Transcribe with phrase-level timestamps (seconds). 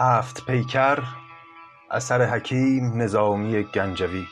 [0.00, 0.98] هفت پیکر
[1.90, 4.26] اثر حکیم نظامی گنجوی.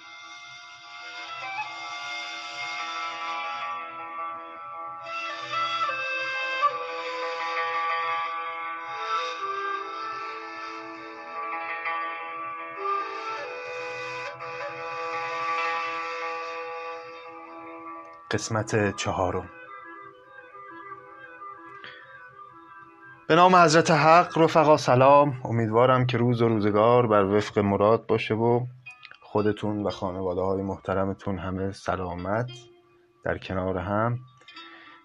[18.31, 19.56] قسمت چهارم.
[23.37, 25.41] نام حضرت حق رفقا سلام.
[25.45, 28.67] امیدوارم که روز و روزگار بر وفق مراد باشه و
[29.21, 32.51] خودتون و خانواده های محترمتون همه سلامت
[33.25, 34.19] در کنار هم.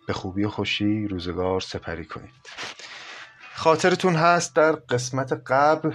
[0.08, 2.50] به خوبی و خوشی روزگار سپری کنید.
[3.56, 5.92] خاطرتون هست در قسمت قبل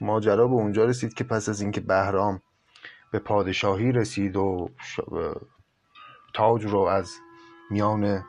[0.00, 2.42] ماجرا به اونجا رسید که پس از اینکه بهرام
[3.12, 4.70] به پادشاهی رسید و
[6.34, 7.12] تاج رو از
[7.70, 8.24] میان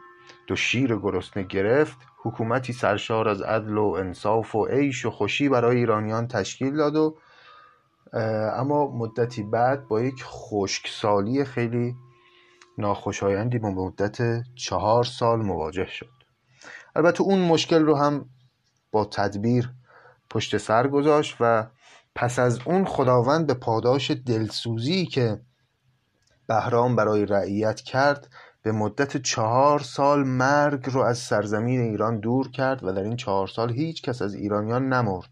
[0.48, 5.78] دو شیر گرسنه گرفت حکومتی سرشار از عدل و انصاف و عیش و خوشی برای
[5.78, 7.18] ایرانیان تشکیل داد و
[8.54, 11.96] اما مدتی بعد با یک خشکسالی خیلی
[12.78, 16.10] ناخوشایندی به مدت چهار سال مواجه شد.
[16.96, 18.30] البته اون مشکل رو هم
[18.92, 19.70] با تدبیر
[20.30, 21.68] پشت سر گذاشت و
[22.16, 25.42] پس از اون خداوند به پاداش دلسوزی که
[26.48, 28.28] بهرام برای رعیت کرد
[28.62, 33.48] به مدت چهار سال مرگ رو از سرزمین ایران دور کرد و در این چهار
[33.48, 35.30] سال هیچ کس از ایرانیان نمرد.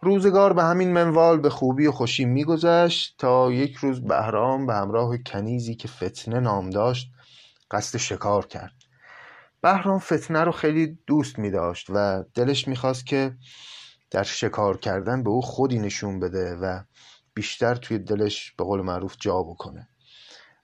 [0.00, 5.18] روزگار به همین منوال به خوبی و خوشی میگذشت تا یک روز بهرام به همراه
[5.18, 7.10] کنیزی که فتنه نام داشت
[7.70, 8.74] قصد شکار کرد.
[9.60, 13.36] بهرام فتنه رو خیلی دوست می داشت و دلش می‌خواست که
[14.10, 16.80] در شکار کردن به او خودی نشون بده و
[17.34, 19.88] بیشتر توی دلش به قول معروف جا بکنه.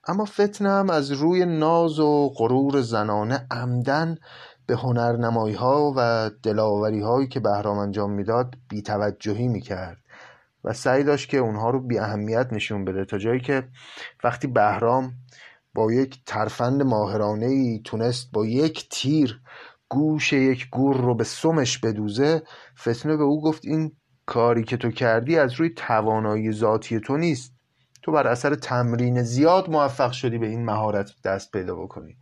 [0.07, 4.17] اما فتنه هم از روی ناز و غرور زنانه عمدن
[4.65, 9.97] به هنرنمایی ها و دلاوری هایی که بهرام انجام می‌داد بیتوجهی می‌کرد
[10.63, 13.67] و سعی داشت که اونها رو بی اهمیت نشون بده تا جایی که
[14.23, 15.13] وقتی بهرام
[15.73, 19.41] با یک ترفند ماهرانه ای تونست با یک تیر
[19.89, 22.43] گوش یک گور رو به سمش بدوزه
[22.79, 23.91] فتنه به او گفت این
[24.25, 27.60] کاری که تو کردی از روی توانایی ذاتی تو نیست.
[28.01, 32.17] تو بر اثر تمرین زیاد موفق شدی به این مهارت دست پیدا بکنی.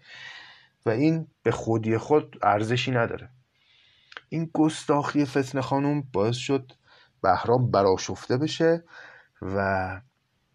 [0.85, 3.29] و این به خودی خود ارزشی نداره.
[4.29, 6.71] این گستاخی فتنه خانوم باعث شد
[7.21, 8.83] بهرام براشفته بشه
[9.41, 10.01] و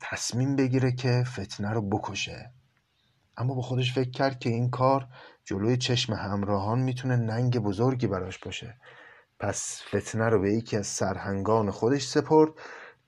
[0.01, 2.51] تصمیم بگیره که فتنه رو بکشه.
[3.37, 5.09] اما با خودش فکر کرد که این کار
[5.45, 8.77] جلوی چشم همراهان می‌تونه ننگ بزرگی براش باشه.
[9.41, 12.51] پس فتنه رو به یکی از سرهنگان خودش سپرد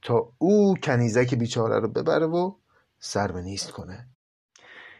[0.06, 2.55] تا او کنیزک بیچاره رو ببره و
[2.99, 4.09] سر به نیست کنه.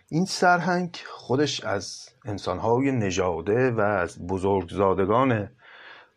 [0.09, 5.50] این سرهنگ خودش از انسانهای نژاده و از بزرگزادگان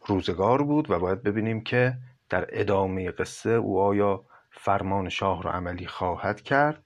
[0.06, 1.98] روزگار بود و باید ببینیم که
[2.30, 6.84] در ادامه قصه او آیا فرمان شاه را عملی خواهد کرد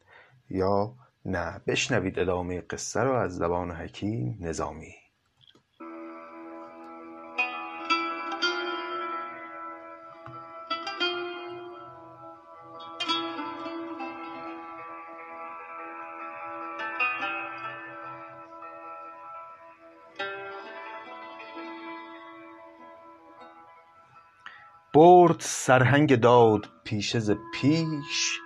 [0.50, 1.62] یا نه.
[1.68, 5.03] بشنوید ادامه قصه را از زبان حکیم نظامی.
[24.96, 28.40] برد سرهنگ داد پیشه ز پیش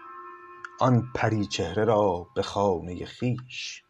[0.79, 1.11] آن
[1.49, 3.83] چهره را به خانه خویش.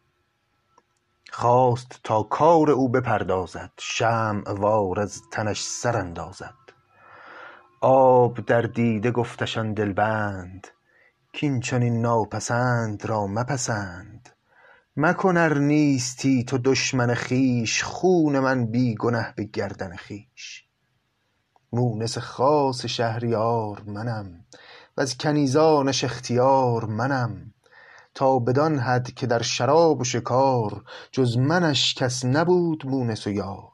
[1.30, 6.54] خواست تا کار او بپردازد شمع وار از تنش سر اندازد
[7.80, 10.66] آب در دیده گفتش آن دلبند
[11.40, 14.28] کاین چنین ناپسند را مپسند.
[14.96, 20.67] مکن ار نیستی تو دشمن خویش خون من بی گنه به گردن خویش.
[21.72, 24.44] مونس خاص شهریار منم
[24.96, 27.52] وز کنیزانش اختیار منم
[28.14, 33.72] تا بدان حد که در شراب و شکار جز منش کس نبود مونس و یار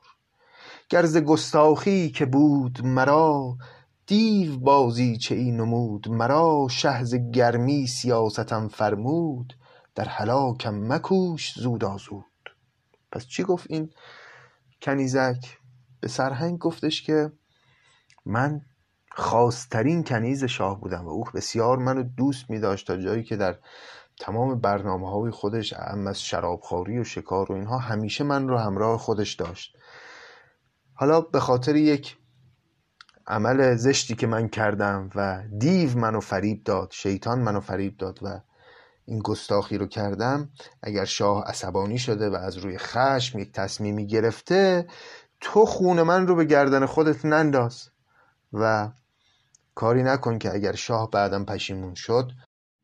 [0.88, 3.56] گر ز گستاخی که بود مرا
[4.06, 9.56] دیو بازیچه ای نمود مرا شه ز گرمی سیاستم فرمود
[9.94, 12.24] در هلاکم مکوش زودا زود
[13.12, 13.90] پس چی گفت این
[14.82, 15.58] کنیزک؟
[16.00, 17.32] به سرهنگ گفتش که
[18.26, 18.60] من
[19.10, 23.58] خاصترین کنیز شاه بودم و او بسیار منو دوست می داشت تا جایی که در
[24.20, 28.98] تمام برنامه های خودش هم از شرابخوری و شکار و اینها همیشه من رو همراه
[28.98, 29.76] خودش داشت.
[30.94, 32.16] حالا به خاطر یک
[33.26, 38.40] عمل زشتی که من کردم و دیو منو فریب داد شیطان منو فریب داد و
[39.06, 40.50] این گستاخی رو کردم
[40.82, 44.86] اگر شاه عصبانی شده و از روی خشم یک تصمیمی گرفته
[45.40, 47.93] تو خون من رو به گردن خودت ننداز.
[48.54, 48.90] و
[49.74, 52.32] کاری نکن که اگر شاه بعدم پشیمون شد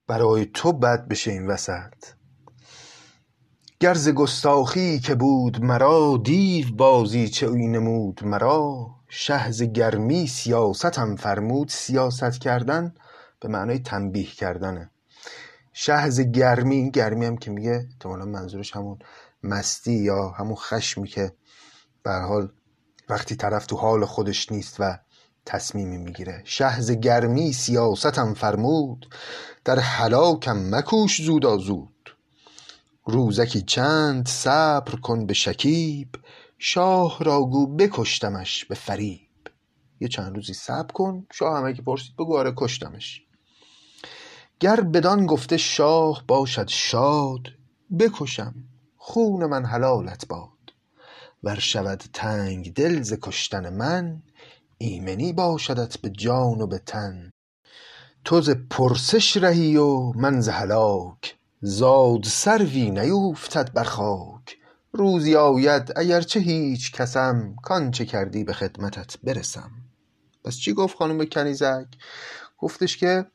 [0.06, 1.94] برای تو بد بشه این وسط.
[3.80, 8.86] گرز گستاخی که بود مرا دیو بازی چه اوی نمود مرا.
[9.12, 12.94] شهز گرمی سیاستم فرمود سیاست کردن
[13.40, 14.90] به معنای تنبیه کردنه
[15.72, 18.98] شهز گرمی گرمی هم که میگه احتمالا منظورش همون
[19.42, 21.32] مستی یا همون خشمی که
[22.02, 22.52] به حال
[23.08, 24.98] وقتی طرف تو حال خودش نیست و
[25.46, 26.42] تصمیمی می‌گیره.
[26.44, 29.14] شهز گرمی سیاستم فرمود
[29.64, 32.16] در هلاکم مکوش زودا زود
[33.04, 36.08] روزکی چند صبر کن به شکیب
[36.58, 39.28] شاه را گو بکشتمش به فریب.
[40.00, 43.22] یه چند روزی صبر کن شاه همه که پرسید بگو آره کشتمش.
[44.60, 47.40] گر بدان گفته شاه باشد شاد
[47.98, 48.54] بکشم
[48.96, 50.50] خون من حلالت باد.
[51.42, 54.22] ور شود تنگ دل ز کشتن من
[54.82, 57.30] ایمنی باشدت به جان و به تن.
[58.24, 61.36] تو ز پرسش رهی و من ز هلاک.
[61.60, 64.56] زاد سروی نیوفتد بر خاک.
[64.92, 69.70] روزی آید اگر چه هیچ کسم کانچه کردی به خدمتت برسم.
[70.44, 71.86] پس چی گفت خانم کنیزک؟
[72.58, 73.26] گفتش که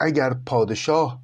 [0.00, 1.20] اگر پادشاه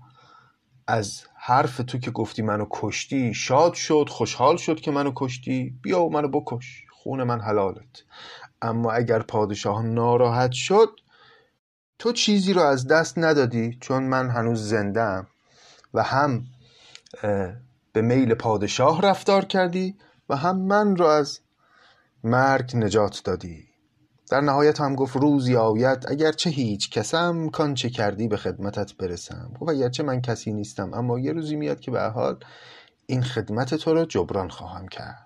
[0.87, 6.03] از حرف تو که گفتی منو کشتی شاد شد خوشحال شد که منو کشتی بیا
[6.03, 8.03] و منو بکش خون من حلالت.
[8.65, 10.89] اما اگر پادشاه ناراحت شد
[11.99, 15.27] تو چیزی رو از دست ندادی چون من هنوز زنده
[15.95, 16.45] و هم
[17.93, 19.97] به میل پادشاه رفتار کردی
[20.29, 21.41] و هم من رو از
[22.25, 23.65] مرگ نجات دادی.
[24.31, 29.53] در نهایت هم گفت روزی آید اگرچه هیچ کسم چه کردی به خدمتت برسم.
[29.61, 32.45] گفت اگرچه من کسی نیستم اما یه روزی میاد که به حال
[33.07, 35.24] این خدمت تو رو جبران خواهم کرد.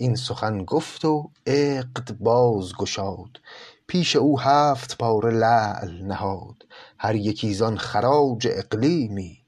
[0.00, 3.40] این سخن گفت و عقد باز گشاد
[3.86, 6.66] پیش او هفت پاره لعل نهاد.
[6.98, 9.38] هر یکی زان خراج اقلیمی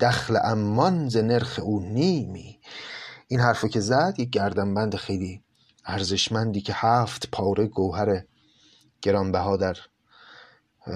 [0.00, 2.60] دخل امان ز نرخ او نیمی.
[3.28, 5.42] این حرفو که زد یک گردنبند خیلی
[5.84, 8.24] ارزشمندی که هفت پاره گوهر
[9.02, 9.76] گرانبها در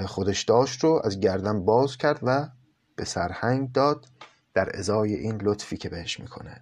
[0.07, 2.49] خودش داشت رو از گردن باز کرد و
[2.97, 4.07] به سرهنگ داد
[4.55, 6.61] در ازای این لطفی که بهش می‌کنه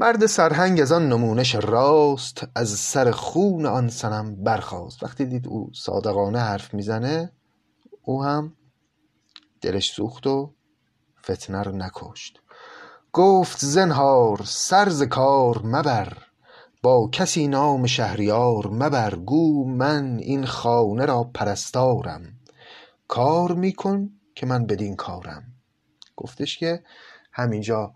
[0.00, 5.02] مرد سرهنگ از آن نمونش راست از سر خون آن سنم برخاست.
[5.02, 7.32] وقتی دید او صادقانه حرف می‌زنه
[8.02, 8.52] او هم
[9.60, 10.54] دلش سوخت و
[11.24, 12.40] فتنه رو نکشت.
[13.12, 16.16] گفت زنهار سر ز کار مبر
[16.82, 19.14] با کسی نام شهریار مبر.
[19.14, 22.22] گو من این خانه را پرستارم
[23.08, 25.42] کار میکن که من بدین کارم.
[26.16, 26.82] گفتش که
[27.32, 27.94] همینجا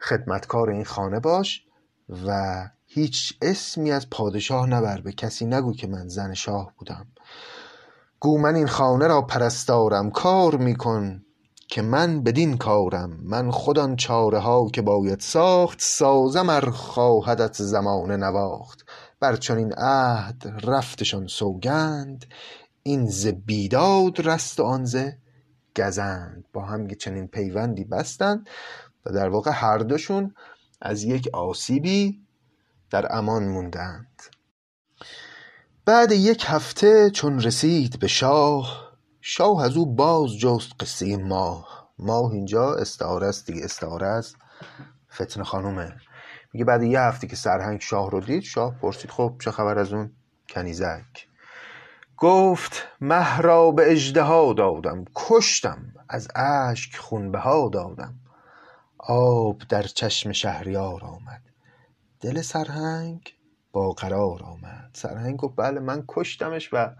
[0.00, 1.64] خدمتکار این خانه باش
[2.26, 7.06] و هیچ اسمی از پادشاه نبر به کسی نگو که من زن شاه بودم.
[8.20, 11.22] گو من این خانه را پرستارم کار میکن
[11.68, 13.18] که من بدین کارم.
[13.22, 18.84] من خود آن چاره ها که باید ساخت سازم ار خواهدت زمانه نواخت.
[19.20, 22.26] بر چنین عهد رفتشان سوگند
[22.82, 24.96] این ز بیداد رست و آن ز
[25.76, 26.44] گزند.
[26.52, 28.48] با هم چنین پیوندی بستند.
[29.06, 30.34] و در واقع هر دوشون
[30.80, 32.20] از یک آسیبی
[32.90, 34.22] در امان موندند.
[35.84, 38.90] بعد یک هفته چون رسید به شاه
[39.20, 41.90] شاه از او باز جست قصه ماه.
[41.98, 44.34] ماه اینجا استعاره است دیگه استعاره از
[45.14, 45.96] فتنه خانومه.
[46.52, 49.92] میگه بعد یه هفته که سرهنگ شاه رو دید شاه پرسید خب چه خبر از
[49.92, 50.12] اون
[50.48, 51.28] کنیزک؟
[52.16, 58.19] گفت مه را به اژدها دادم کشتم از اشک خونبها دادم.
[59.12, 61.42] آب در چشم شهریار آمد.
[62.20, 63.34] دل سرهنگ
[63.72, 64.90] با قرار آمد.
[64.92, 66.94] سرهنگ گفت بله من کشتمش و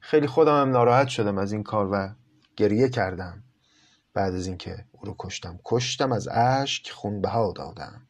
[0.00, 2.14] خیلی خودم هم ناراحت شدم از این کار و
[2.56, 3.42] گریه کردم.
[4.14, 8.08] بعد از اینکه او رو کشتم کشتم از اشک خونبها دادم.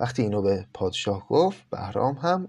[0.00, 2.48] وقتی اینو به پادشاه گفت بهرام هم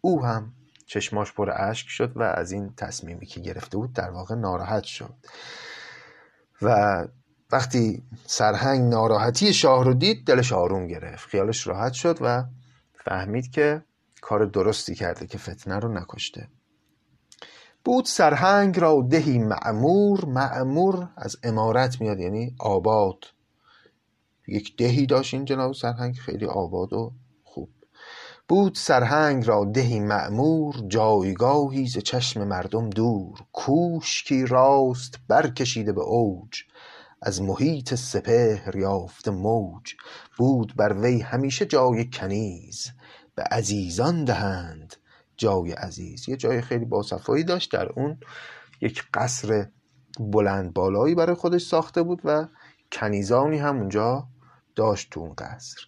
[0.00, 0.52] او هم
[0.86, 5.14] چشماش پر اشک شد و از این تصمیمی که گرفته بود در واقع ناراحت شد.
[6.62, 7.06] و
[7.52, 11.28] وقتی سرهنگ ناراحتی شاه رو دید دلش آروم گرفت.
[11.28, 12.44] خیالش راحت شد و
[13.04, 13.82] فهمید که
[14.20, 16.48] کار درستی کرده که فتنه رو نکشته.
[17.84, 23.24] بود سرهنگ را دهی معمور معمور از امارت میاد یعنی آباد.
[24.48, 27.12] یک دهی داشت این جناب سرهنگ خیلی آباد و
[27.44, 27.68] خوب.
[28.48, 33.38] بود سرهنگ را دهی معمور جایگاهی ز چشم مردم دور.
[33.52, 36.62] کوشکی راست برکشیده به اوج.
[37.22, 39.94] از محیط سپهر یافته موج
[40.38, 42.90] بود بر وی همیشه جای کنیز.
[43.34, 44.96] به عزیزان دهند
[45.36, 46.28] جای عزیز.
[46.28, 48.18] یه جای خیلی باصفایی داشت در اون
[48.80, 49.66] یک قصر
[50.20, 52.48] بلند بالایی برای خودش ساخته بود و
[52.92, 54.28] کنیزانی هم اونجا
[54.76, 55.80] داشت تو اون قصر.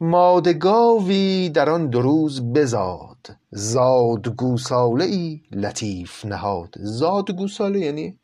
[0.00, 3.36] مادگاوی در آن دو روز بزاد.
[3.50, 6.74] زاد گوساله ای لطیف نهاد.
[6.78, 8.18] زاد گوساله یعنی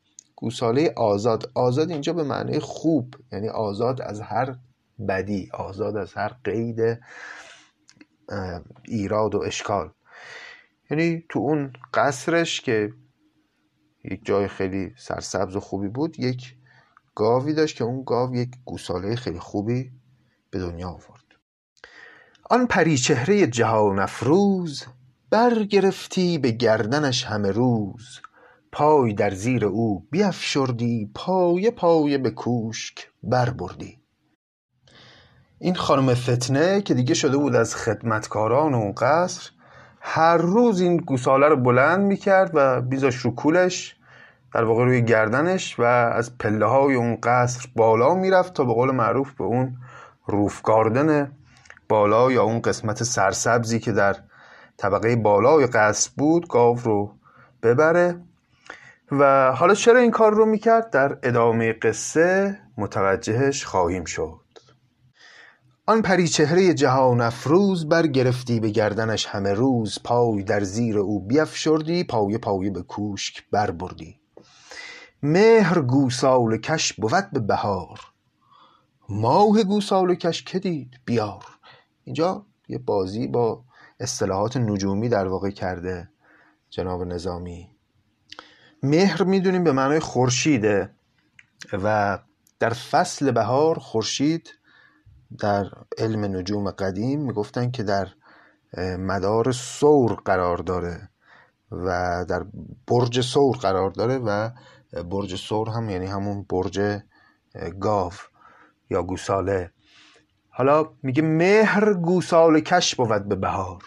[0.44, 1.50] گوساله آزاد.
[1.54, 4.56] آزاد اینجا به معنی خوب یعنی آزاد از هر
[5.08, 7.00] بدی آزاد از هر قید
[8.88, 9.90] ایراد و اشکال.
[10.90, 12.92] یعنی تو اون قصرش که
[14.04, 16.56] یک جای خیلی سرسبز و خوبی بود یک
[17.14, 19.92] گاوی داشت که اون گاو یک گوساله خیلی خوبی
[20.50, 21.24] به دنیا آورد.
[22.50, 24.84] آن پری چهره جهان افروز
[25.30, 28.20] برگرفتی به گردنش همه روز.
[28.76, 33.98] پای در زیر او بیفشردی پایه پایه به کوشک بربردی.
[35.58, 39.50] این خانم فتنه که دیگه شده بود از خدمتکاران اون قصر
[40.00, 43.96] هر روز این گوساله رو بلند می‌کرد و بیزاش رو کولش
[44.54, 48.90] در واقع روی گردنش و از پله های اون قصر بالا می‌رفت تا به قول
[48.90, 49.76] معروف به اون
[50.26, 51.32] روفگاردن
[51.88, 54.16] بالا یا اون قسمت سرسبزی که در
[54.76, 57.12] طبقه بالای قصر بود گاو رو
[57.62, 58.20] ببره.
[59.12, 64.40] و حالا چرا این کار رو می‌کرد؟ در ادامه قصه متوجهش خواهیم شد.
[65.86, 72.04] آن پری چهره جهان افروز برگرفتی به گردنش همه روز پای در زیر او بیفشردی
[72.04, 74.20] پای پای به کوشک بربردی.
[75.22, 78.00] مهر گوسال کش بود به بهار.
[79.08, 81.44] ماه گوسال کش که دید؟ بیار.
[82.04, 83.64] اینجا یه بازی با
[84.00, 86.08] اصطلاحات نجومی در واقع کرده
[86.70, 87.73] جناب نظامی.
[88.84, 90.90] مهر می‌دونیم به معنای خورشیده
[91.72, 92.18] و
[92.60, 94.50] در فصل بهار خورشید
[95.38, 95.64] در
[95.98, 98.08] علم نجوم قدیم می‌گفتن که در
[98.98, 101.08] مدار سور قرار داره
[101.70, 102.44] و در
[102.86, 104.50] برج سور قرار داره و
[105.10, 107.00] برج سور هم یعنی همون برج
[107.80, 108.12] گاو
[108.90, 109.70] یا گوساله.
[110.48, 113.82] حالا میگه مهر گوساله کش بود به بهار.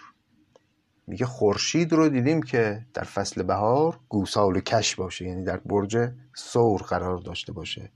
[1.08, 6.82] میگه خورشید رو دیدیم که در فصل بهار گوساله کش باشه یعنی در برج سور
[6.82, 7.92] قرار داشته باشه.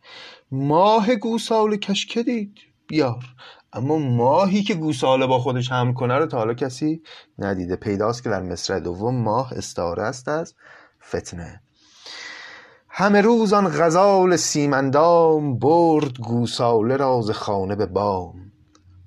[0.51, 3.25] ماه گوساله کش که دید؟ بیار.
[3.73, 7.03] اما ماهی که گوساله با خودش هم کنه رو تا حالا کسی
[7.39, 7.77] ندیده.
[7.77, 10.55] پیداست که در مصر دوم ماه استعاره است از
[11.09, 11.63] فتنه.
[12.89, 18.42] همه روز آن غزال سیمندام برد گوساله راز خانه به بام.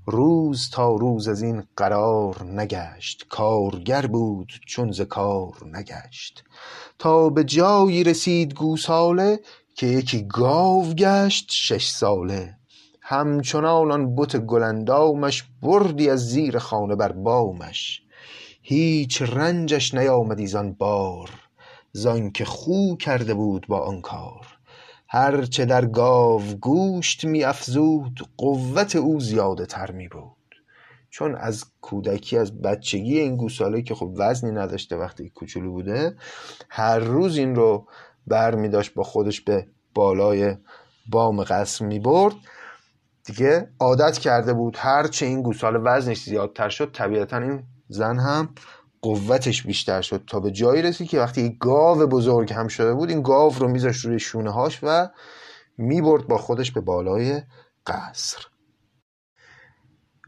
[0.07, 3.25] روز تا روز از این قرار نگشت.
[3.29, 6.43] کارگر بود چون ز کار نگشت.
[6.99, 9.39] تا به جایی رسید گوساله
[9.75, 12.57] که یکی گاو گشت شش ساله.
[13.01, 18.01] همچنان آن بت گلندامش بردی از زیر خانه بر بامش.
[18.61, 21.29] هیچ رنجش نیامدی زان بار
[21.91, 24.54] زانکه خو کرده بود با آن کار.
[25.15, 30.55] هرچه در گاو گوشت می افزود قوت او زیاده تر می بود
[31.09, 36.15] چون از کودکی از بچگی این گوساله که خب وزنی نداشته وقتی کوچولو بوده
[36.69, 37.87] هر روز این رو
[38.27, 40.57] بر می داشت با خودش به بالای
[41.09, 42.35] بام قصر می برد
[43.25, 48.49] دیگه عادت کرده بود هرچه این گوساله وزنش زیادتر شد طبیعتا این زن هم
[49.05, 53.21] قوتش بیشتر شد تا به جایی رسید که وقتی گاو بزرگ هم شده بود این
[53.21, 55.09] گاو رو میذاشت روی شونه هاش و
[55.77, 57.41] می‌برد با خودش به بالای
[57.85, 58.45] قصر.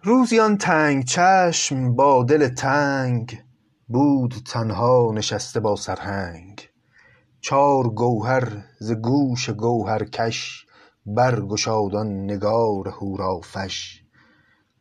[0.03, 3.43] روزیان تنگ چشم با دل تنگ
[3.87, 6.69] بود تنها نشسته با سرهنگ.
[7.41, 9.49] چار گوهر ز گوش
[10.13, 10.65] کش
[11.05, 14.03] برگشاد آن نگار هورافش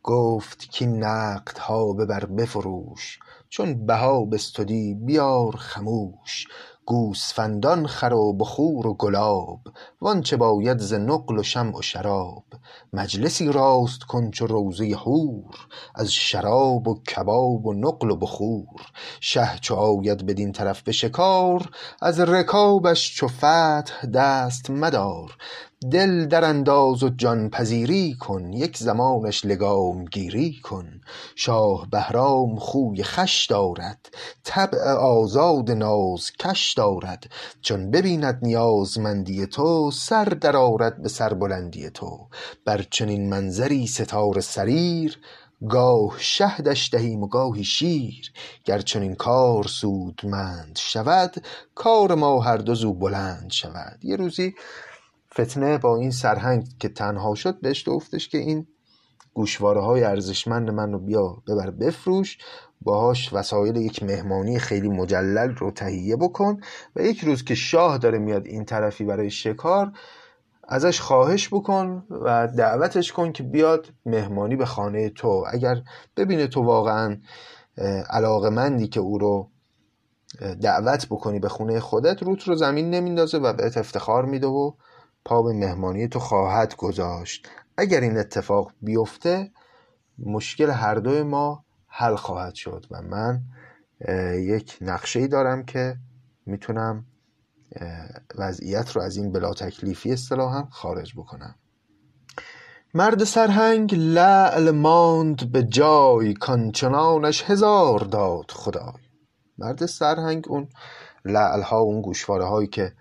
[0.07, 6.47] گفت کاین نقدها ببر بفروش چون بها بستدی بیار خموش
[6.87, 9.61] گوسفندان خر و بخور و گلاب
[10.01, 12.45] وآنچه باید ز نقل و شمع و شراب.
[12.93, 15.55] مجلسی راست کن چو روضه حور
[15.95, 18.81] از شراب و کباب و نقل و بخور.
[19.21, 21.71] شه چو آید بدین طرف به شکار
[22.03, 25.37] از رکابش چو فتح دست مدار.
[25.83, 31.01] دل درانداز و جان پذیری کن یک زمانش لگام گیری کن.
[31.35, 34.09] شاه بهرام خوی خوش دارد
[34.45, 37.31] طبع آزاد نازکش دارد.
[37.61, 42.29] چون ببیند نیازمندی تو سر در آرد به سربلندی تو.
[42.65, 45.19] بر چنین منظری ستاره سریر
[45.69, 48.33] گاه شهدش دهیم و گاهی شیر.
[48.65, 53.99] گر چنین کار سودمند شود کار ما هر دو زو بلند شود.
[54.03, 54.55] یه روزی
[55.41, 58.67] فتنه با این سرهنگ که تنها شد بهش گفتش که این
[59.35, 62.39] گوشواره های ارزشمند من رو بیا ببر بفروش
[62.81, 66.61] باهاش وسایل یک مهمانی خیلی مجلل رو تهیه بکن
[66.97, 69.93] و یک روز که شاه داره میاد این طرفی برای شکار
[70.69, 75.45] ازش خواهش بکن و دعوتش کن که بیاد مهمانی به خانه تو.
[75.53, 75.83] اگر
[76.17, 77.17] ببینه تو واقعا
[78.11, 79.51] علاقمندی که او رو
[80.61, 84.73] دعوت بکنی به خونه خودت روت رو زمین نمیندازه و بهت افتخار میده و
[85.27, 87.49] پا به مهمانی تو خواهد گذاشت.
[87.77, 89.51] اگر این اتفاق بیفته
[90.19, 93.43] مشکل هر دوی ما حل خواهد شد و من
[94.35, 95.97] یک نقشه دارم که
[96.47, 97.07] می‌تونم
[98.39, 101.55] وضعیت رو از این بلا تکلیفی اصطلاحا خارج بکنم.
[102.95, 109.03] مرد سرهنگ لعل ماند به جای کانچنانش هزار داد خدای.
[109.59, 110.69] مرد سرهنگ اون
[111.25, 112.93] لعل ها اون گوشواره هایی که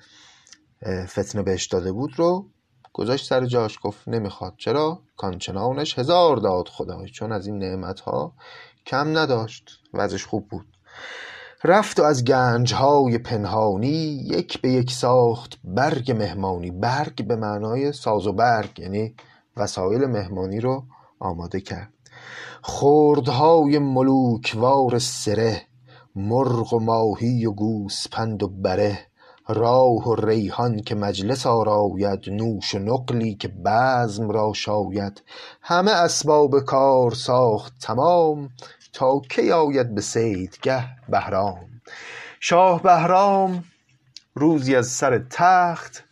[0.88, 2.46] فتنه بهش داده بود رو
[2.94, 4.54] گذاشت سر جاش گفت نمی‌خواد.
[4.58, 8.34] چرا؟ کانچنانش هزار داد خدای چون از این نعمت ها
[8.86, 10.66] کم نداشت وضعش خوب بود.
[11.64, 16.72] رفت و از گنج های پنهانی یک به یک ساخت برگ مهمانی.
[16.72, 19.16] برگ به معنای ساز و برگ یعنی
[19.58, 20.84] وسایل مهمانی رو
[21.20, 21.94] آماده کرد.
[22.62, 25.62] خوردهای ملوکوار سره
[26.16, 29.00] مرغ و ماهی و گوسپند و بره
[29.48, 35.22] راه و ریحان که مجلس آراید نوش و نقلی که بزم را شاید.
[35.62, 38.50] همه اسباب کار ساخت تمام
[38.94, 41.82] تا کی آید به صیدگه بهرام.
[42.40, 43.64] شاه بهرام
[44.36, 46.04] روزی از سر تخت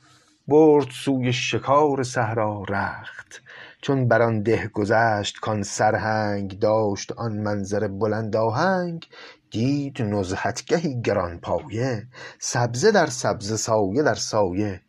[0.48, 3.42] برد سوی شکار صحرا رخت.
[3.82, 9.08] چون بر آن ده گذشت کان سرهنگ داشت آن منظر بلند آهنگ
[9.54, 12.08] دید نزهتگهی گرانپایه
[12.40, 14.82] سبزه در سبزه سایه در سایه.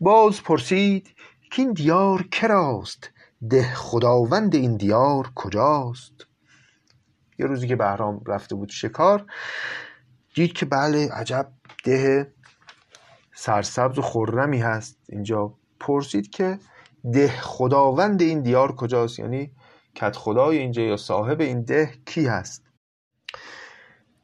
[0.00, 1.08] باز پرسید
[1.56, 3.10] کاین دیار کراست؟
[3.50, 6.12] ده خداوند این دیار کجاست؟
[7.38, 9.26] یه روزی که بهرام رفته بود شکار
[10.34, 11.52] دید که بله عجب
[11.84, 12.32] ده
[13.34, 14.98] سرسبز و خرمی هست.
[15.08, 16.58] اینجا پرسید که
[17.12, 19.50] ده خداوند این دیار کجاست؟ یعنی
[19.94, 22.69] کت خدای اینجا یا صاحب این ده کی هست؟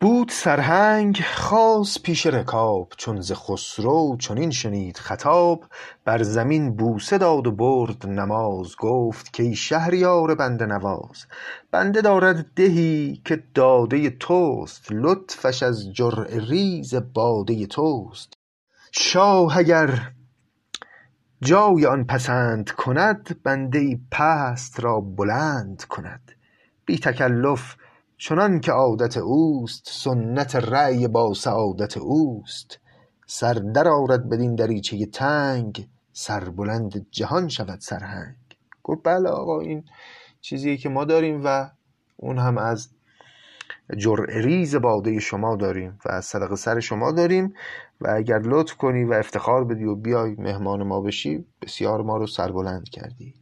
[0.07, 5.64] بود سرهنگ خاص پیش رکاب چون ز خسرو چنین شنید خطاب.
[6.05, 11.27] بر زمین بوسه داد و برد نماز گفت کای شهریار بنده نواز.
[11.71, 18.33] بنده دارد دهی که داده توست لطفش از جرعه ریز باده توست.
[18.92, 20.12] شاه اگر
[21.40, 26.33] جای آن پسند کند بنده پست را بلند کند.
[26.85, 27.77] بی تکلف
[28.19, 32.81] چنان که عادت اوست سنت رأی با سعادت اوست.
[33.27, 38.37] سر در آرد بدین دریچه تنگ سربلند جهان شود سرهنگ.
[38.83, 39.85] گفت بله آقا این
[40.41, 41.71] چیزیه که ما داریم و
[42.17, 42.89] اون هم از
[43.97, 47.55] جرعه ریز باده شما داریم و از صدق سر شما داریم
[48.01, 52.27] و اگر لطف کنی و افتخار بدی و بیای مهمان ما بشی بسیار ما رو
[52.27, 53.35] سربلند کردی.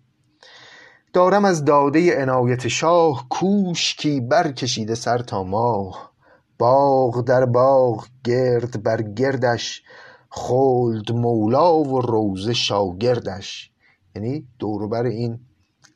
[1.14, 6.12] دارم از داده عنایت شاه کوشکی برکشیده سر تا ماه.
[6.58, 9.82] باغ در باغ گرد بر گردش
[10.30, 13.70] خلد مولا و روضه شاگردش.
[14.16, 15.40] یعنی دور و بر این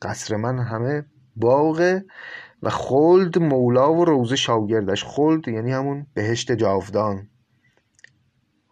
[0.01, 1.05] قصر من همه
[1.35, 2.05] باغه
[2.63, 5.03] و خلد مولا و روضه شاگردش.
[5.03, 7.27] خلد یعنی همون بهشت جاودان.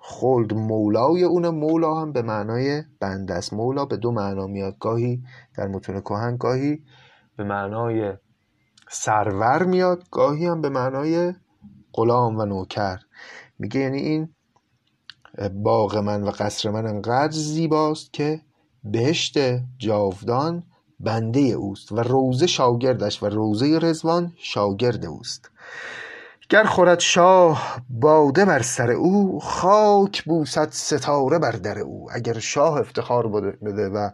[0.09, 4.77] خلد مولای اون مولا هم به معنای بنده است مولا به دو معنا میاد.
[4.79, 5.23] گاهی
[5.57, 6.83] در متون کهن گاهی
[7.37, 8.13] به معنای
[8.89, 11.33] سرور میاد گاهی هم به معنای
[11.93, 12.97] غلام و نوکر.
[13.59, 14.29] میگه یعنی این
[15.63, 18.41] باغ من و قصر من انقدر زیباست که
[18.83, 19.37] بهشت
[19.77, 20.63] جاودان
[20.99, 25.51] بنده اوست و روزه شاگردش و روزه رزوان شاگرد اوست.
[26.49, 32.09] گر خورد شاه باده بر سر او خاک بوسد ستاره بر در او.
[32.11, 34.09] اگر شاه افتخار بده و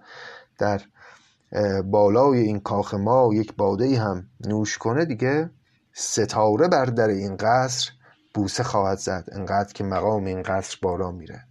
[0.60, 0.82] در
[1.86, 5.50] بالای این کاخ ما یک باده هم نوش کنه دیگه
[5.94, 7.92] ستاره بر در این قصر
[8.34, 9.26] بوسه خواهد زد.
[9.32, 11.48] انقدر که مقام این قصر بالا میره.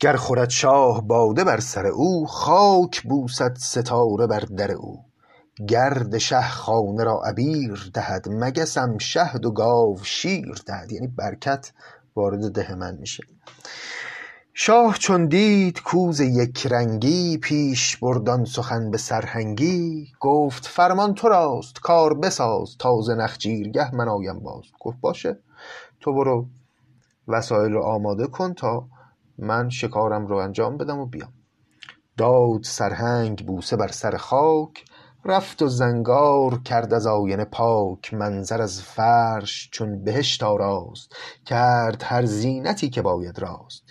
[0.00, 5.04] گر خورد شاه باده بر سر او خاک بوسد ستاره بر در او.
[5.68, 10.92] گرد شه خانه را عبیر دهد مگسم شهد و گاو شیر دهد.
[10.92, 11.72] یعنی برکت
[12.16, 13.24] وارد ده من میشه.
[14.54, 21.80] شاه چون دید کوز یک رنگی پیش برد سخن به سرهنگی گفت فرمان تو راست
[21.80, 24.64] کار بساز تا ز نخجیرگه من آیم باز.
[24.80, 25.38] گفت باشه
[26.00, 26.46] تو برو
[27.28, 28.88] وسایل رو آماده کن تا
[29.38, 31.32] من شکارم رو انجام بدم و بیام.
[32.16, 34.84] داد سرهنگ بوسه بر سر خاک
[35.26, 41.12] رفت و زنگار کرد از آینه پاک منظر از فرش چون بهشت آراست
[41.46, 43.82] کرد هر زینتی که باید راست.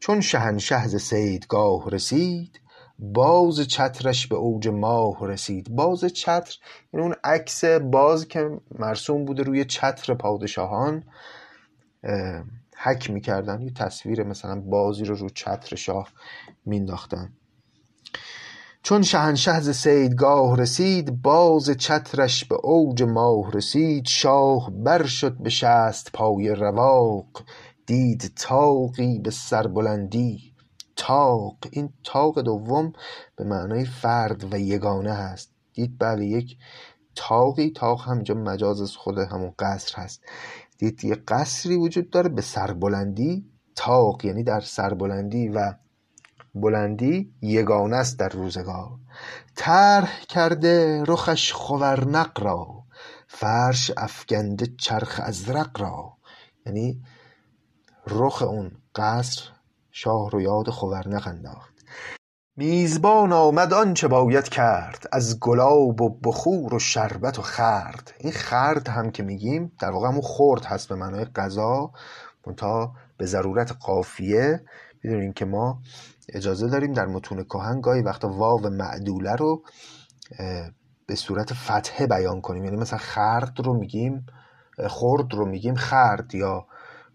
[0.00, 2.60] چون شهنشه ز صیدگاه رسید
[2.98, 5.70] باز چترش به اوج ماه رسید.
[5.70, 6.56] باز چتر
[6.92, 11.04] یعنی اون عکس باز که مرسوم بوده روی چتر پادشاهان
[12.76, 13.62] حک می‌کردن.
[13.62, 16.08] یه تصویر مثلا بازی رو رو چتر شاه
[16.64, 17.32] مینداختن.
[18.84, 25.50] چون شهنشه ز صیدگاه رسید باز چترش به اوج ماه رسید شاه بر شد به
[25.50, 27.26] شست پای رواق.
[27.86, 30.54] دید تاقی به سربلندی.
[30.96, 32.92] تاق این تاق دوم
[33.36, 35.50] به معنای فرد و یگانه هست.
[35.72, 36.56] دید بله یک
[37.14, 40.20] تاقی تاق همینجا مجاز از خود همون قصر هست.
[40.78, 43.46] دید یه قصری وجود داره به سربلندی.
[43.76, 45.74] تاق یعنی در سربلندی و
[46.54, 48.90] بلندی یگانه است در روزگار.
[49.56, 52.82] طرح کرده رخش خورنق را
[53.28, 56.16] فرش افکنده چرخ ازرق را.
[56.66, 57.02] یعنی
[58.06, 59.42] رخ اون قصر
[59.90, 61.72] شاه رو یاد خورنق انداخت.
[62.56, 68.14] میزبان آمد آنچه باید کرد از گلاب و بخور و شربت و خرد.
[68.18, 71.90] این خرد هم که میگیم در واقع همون خورد هست به معنای غذا.
[72.46, 74.64] منتها به ضرورت قافیه.
[75.02, 75.82] می‌دونیم که ما
[76.28, 79.62] اجازه داریم در متون کهن گاهی وقتا واو معدوله رو
[81.06, 82.64] به صورت فتحه بیان کنیم.
[82.64, 84.26] یعنی مثلا خرد رو میگیم
[84.88, 86.66] خرد رو میگیم خرد یا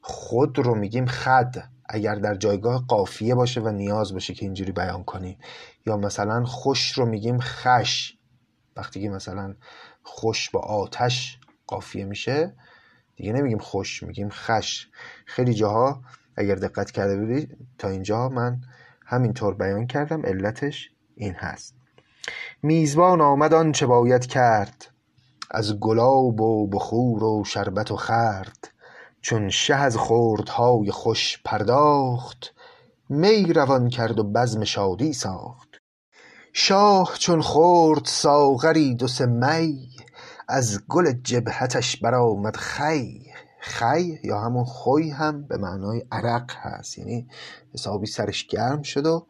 [0.02, 1.56] خود رو میگیم خد.
[1.90, 5.38] اگر در جایگاه قافیه باشه و نیاز باشه که اینجوری بیان کنیم.
[5.86, 8.14] یا مثلا خوش رو میگیم خش.
[8.76, 9.56] وقتی که مثلا
[10.04, 12.56] خوش با آتش قافیه میشه
[13.16, 14.88] دیگه نمیگیم خوش میگیم خش.
[15.26, 16.02] خیلی جاها
[16.36, 18.62] اگر دقت کرده بودید تا اینجا من
[19.10, 21.76] همینطور بیان کردم علتش این هست.
[22.64, 24.88] میزبان آمد آنچه باید کرد
[25.52, 28.72] از گلاب و بخور و شربت و خرد.
[29.22, 32.54] چون شه از خوردهای خوش پرداخت
[33.10, 35.70] می روان کرد و بزم شادی ساخت.
[36.54, 39.90] شاه چون خورد ساغری دو سه می
[40.48, 43.27] از گل جبهتش برآمد خوی
[43.60, 46.98] خی یا همون خوی هم به معنای عرق هست.
[46.98, 47.28] یعنی
[47.74, 49.28] حسابی سرش گرم شد و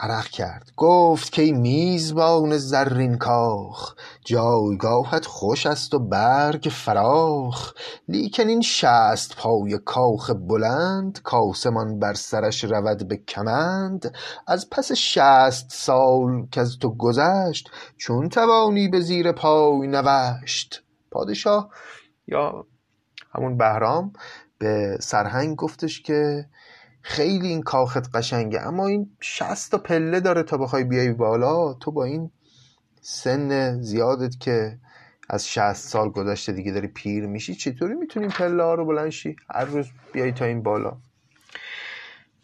[0.00, 0.70] عرق کرد.
[0.76, 7.72] گفت که میزبان زرین کاخ جایگاهت خوش است و برگ فراخ.
[8.08, 14.14] لیکن این شست پای کاخ بلند کاسمان بر سرش رود به کمند.
[14.46, 21.70] از پس شست سال از تو گذشت چون توانی به زیر پای نوشت؟ پادشاه؟
[22.26, 22.66] یا
[23.36, 24.12] همون بهرام
[24.58, 26.46] به سرهنگ گفتش که
[27.02, 31.74] خیلی این کاخت قشنگه اما این شست تا پله داره تا بخوای بیای بالا.
[31.74, 32.30] تو با این
[33.00, 34.78] سن زیادت که
[35.30, 39.36] از شست سال گذشته دیگه داری پیر میشی چطوری می‌تونی پله ها رو بلند شی؟
[39.54, 40.96] هر روز بیای تا این بالا.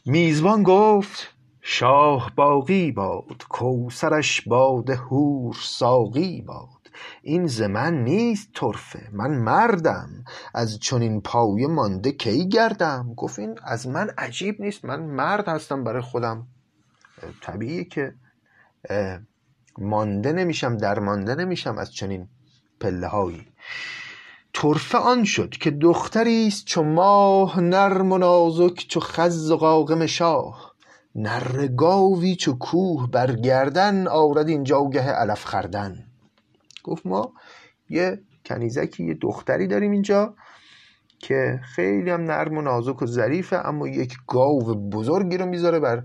[0.07, 6.82] میزبان گفت شاه باقی باد کوسرش باد هور ساقی باد.
[7.23, 10.25] این ز من نیست طرفه من مردم.
[10.55, 15.85] از چنین پایه مانده کی گردم؟ گفت این از من عجیب نیست من مرد هستم
[15.85, 16.47] برای خودم.
[17.43, 18.15] طبیعیه که
[19.79, 22.29] مانده نمیشم درمانده نمیشم از چنین
[22.81, 23.47] پله هایی
[24.53, 30.07] طرفه آن شد که دختری است چو ماه نرم و نازک چو خز و قاقم
[30.07, 30.73] شاه.
[31.15, 36.12] نره گاوی چو کوه بر گردن آرد این جایگه علف خوردن.
[36.85, 37.33] گفت ما
[37.89, 40.35] یه کنیزکی یه دختری داریم اینجا
[41.19, 46.03] که خیلی هم نرم و نازک و ظریفه اما یک گاو بزرگی رو می‌ذاره بر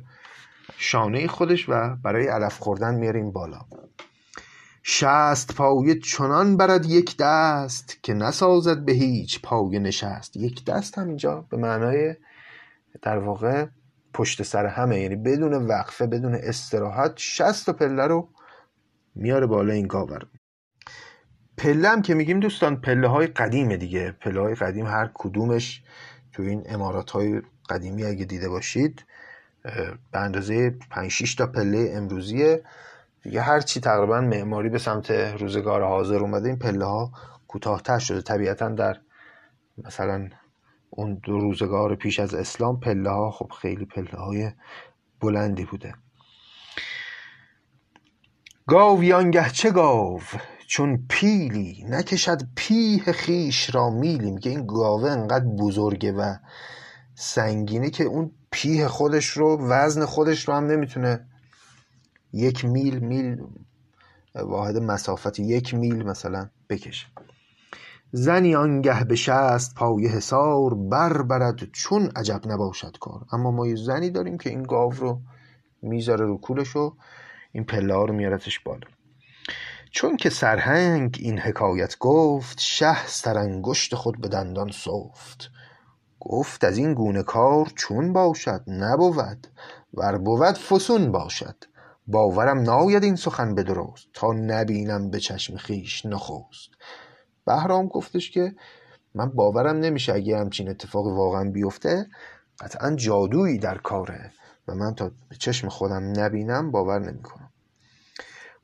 [0.77, 3.59] شانه خودش و برای علف خوردن میاره این بالا.
[4.83, 10.37] شست پایه چنان برد یک دست که نسازد به هیچ پایه نشست.
[10.37, 12.15] یک دست هم اینجا به معنای
[13.01, 13.65] در واقع
[14.13, 18.29] پشت سر همه یعنی بدون وقفه بدون استراحت شست و پله رو
[19.15, 20.09] میاره بالا این گاو
[21.57, 24.11] پله هم که میگیم دوستان پله های قدیمه دیگه.
[24.11, 25.83] پله های قدیم هر کدومش
[26.33, 29.05] تو این امارات های قدیمی اگه دیده باشید
[30.11, 32.63] به اندازه 5 6 تا پله امروزیه.
[33.21, 37.11] دیگه هر چی تقریبا معماری به سمت روزگار حاضر اومده این پله ها
[37.47, 38.21] کوتاهتر شده.
[38.21, 38.97] طبیعتا در
[39.77, 40.29] مثلا
[40.89, 44.51] اون دو روزگار پیش از اسلام پله ها خب خیلی پله های
[45.21, 45.93] بلندی بوده.
[48.67, 50.21] گاویانگه چه گاو؟
[50.67, 54.31] چون پیلی نکشد پیه خیش را میلی.
[54.31, 56.35] میگه این گاوه انقدر بزرگه و
[57.15, 61.27] سنگینه که اون پیه خودش رو وزن خودش رو هم نمی‌تونه
[62.33, 63.37] یک میل میل
[64.35, 67.07] واحد مسافت یک میل مثلا بکشه.
[68.11, 73.25] زنی آنگه به شست پای حصار بربرد چون عجب نباشد کار.
[73.31, 75.21] اما ما یه زنی داریم که این گاو رو
[75.81, 76.95] می‌ذاره رو کولش و
[77.51, 78.87] این پله رو میارتش بالا.
[79.97, 85.49] چون که سرهنگ این حکایت گفت شه سرانگشت خود به دندان سفت.
[86.19, 89.47] گفت از این گونه کار چون باشد؟ نبود.
[89.93, 91.55] ور بود فسون باشد.
[92.07, 94.07] باورم ناید این سخن به درست.
[94.13, 96.69] تا نبینم به چشم خیش نخست.
[97.45, 98.55] بهرام گفتش که
[99.15, 102.07] من باورم نمیشه اگه همچین اتفاق واقعا بیفته
[102.59, 104.31] قطعا جادویی در کاره
[104.67, 107.46] و من تا به چشم خودم نبینم باور نمی‌کنم.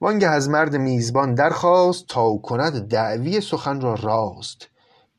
[0.04, 4.68] وانگه از مرد میزبان درخواست تا کند دعوی سخن را راست.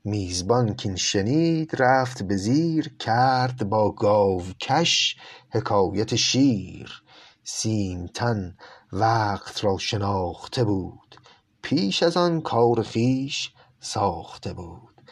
[0.05, 5.16] میزبان کین شنید رفت به زیر کرد با گاوکش
[5.51, 7.03] حکایت شیر.
[7.44, 8.57] سیمتن
[8.92, 11.16] وقت را شناخته بود
[11.62, 15.03] پیش از آن کار خویش ساخته بود.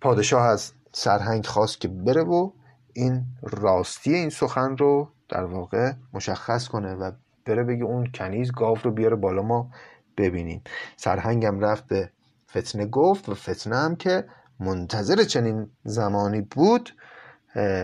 [0.00, 2.50] پادشاه از سرهنگ خواست که بره و
[2.92, 7.12] این راستی این سخن رو در واقع مشخص کنه و
[7.46, 9.70] بره بگه اون کنیز گاو رو بیاره بالا ما
[10.16, 10.62] ببینیم.
[10.96, 12.10] سرهنگم رفت به
[12.50, 14.24] فتنه گفت و فتنه هم که
[14.60, 16.90] منتظر چنین زمانی بود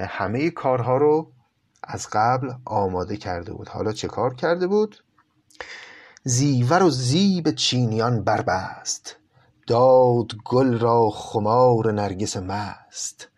[0.09, 1.33] همه کارها رو
[1.83, 3.69] از قبل آماده کرده بود.
[3.69, 5.05] حالا چه کار کرده بود؟
[6.25, 9.17] زیور و زیب چینیان بربست
[9.67, 13.29] داد گل را خمار نرگس مست.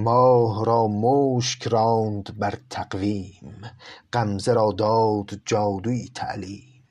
[0.00, 3.70] ماه را مشک راند بر تقویم
[4.12, 6.82] غمزه را داد جادوی تعلیم.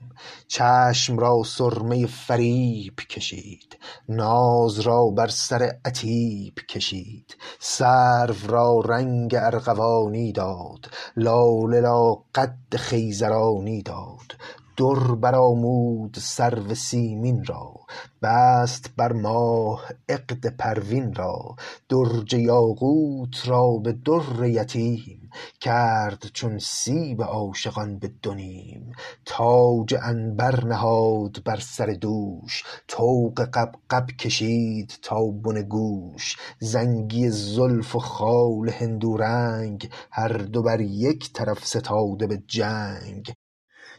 [0.48, 3.78] چشم را سرمه فریب کشید
[4.10, 7.36] ناز را بر سر عتیب کشید.
[7.60, 14.36] سرو را رنگ ارغوانی داد لاله را قد خیزرانی داد.
[14.78, 17.74] در برآمود سرو سیمین را
[18.22, 21.56] بست بر ماه عقد پروین را.
[21.90, 28.92] درج یاقوت را به در یتیم کرد چون سیب عاشقان به دو نیم
[29.26, 36.38] تاج عنبر نهاد بر سر دوش طوق غبغب کشید تا بن گوش.
[36.60, 43.34] زنگی زلف و خال هندورنگ هر دو بر یک طرف ستاده به جنگ.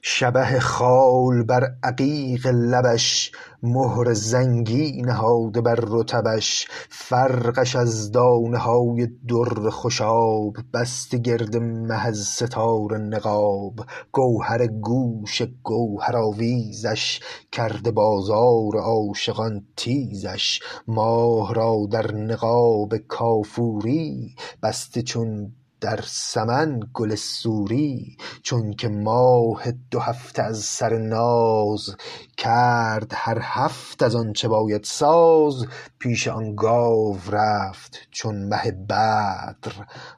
[0.03, 3.33] شبه خال بر عقیق لبش
[3.63, 12.19] مهر زنگی نهاده بر رطبش فرقش از دانه های در خوشاب بسته گرد مه از
[12.19, 13.75] ستاره نقاب
[14.13, 17.21] گوهر گوش گوهرآویزش
[17.53, 28.17] کرده بازار عاشقان تیزش ماه را در نقاب کافوری بسته چون در سمن گل سوری
[28.43, 31.97] چونکه ماه دو هفته از سر ناز
[32.37, 35.67] کرد هر هفت از آنچه باید ساز
[35.99, 39.73] پیش آن گاو رفت چون مه بدر.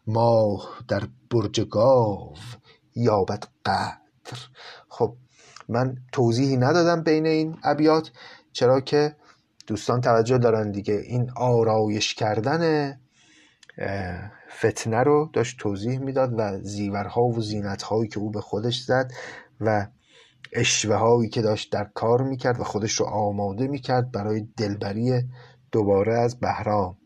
[0.07, 2.35] ماه در برج گاو
[2.95, 4.39] یابد قدر.
[4.89, 5.17] خب
[5.69, 8.11] من توضیحی ندادم بین این ابیات
[8.53, 9.17] چرا که
[9.67, 10.95] دوستان توجه دارن دیگه.
[10.95, 12.93] این آرایش کردن
[14.59, 19.13] فتنه رو داشت توضیح می‌داد و زیورها و زینتهایی که او به خودش زد
[19.61, 19.87] و
[20.53, 25.23] اشوه هایی که داشت در کار می‌کرد و خودش رو آماده می‌کرد برای دلبری
[25.73, 26.97] دوباره از بهرام.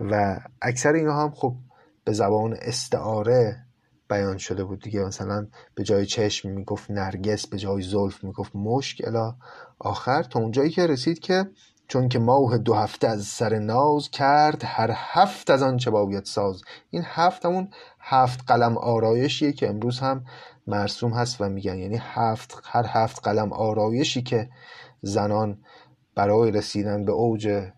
[0.00, 1.56] و اکثر اینها هم خب
[2.04, 3.66] به زبان استعاره
[4.10, 5.04] بیان شده بود دیگه.
[5.04, 9.34] مثلا به جای چشم می‌گفت نرگس به جای زلف می‌گفت مشک الا
[9.78, 10.22] آخر.
[10.22, 11.46] تا اونجایی که رسید که
[11.88, 16.24] چون که ماه دو هفته از سر ناز کرد هر هفت از آن چه باید
[16.24, 16.62] ساز.
[16.90, 17.68] این هفت همون
[18.00, 20.24] هفت قلم آرایشیه که امروز هم
[20.66, 21.78] مرسوم هست و میگن.
[21.78, 24.50] یعنی هفت هر هفت قلم آرایشی که
[25.02, 25.58] زنان
[26.14, 27.70] برای رسیدن به اوج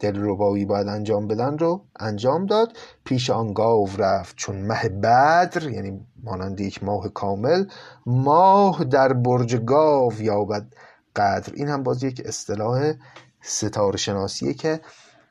[0.00, 2.76] دلربایی باید انجام بدن رو انجام داد.
[3.04, 7.64] پیش آن گاو رفت چون مه بدر یعنی مانند یک ماه کامل
[8.06, 10.74] ماه در برج گاو یابد
[11.16, 11.52] قدر.
[11.54, 12.92] این هم باز یک اصطلاح
[13.40, 14.80] ستاره شناسیه که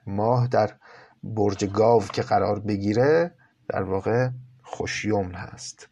[0.08, 0.72] ماه در
[1.24, 3.36] برج گاو که قرار بگیره
[3.70, 4.30] در واقع
[4.64, 5.90] خوشیوم هست.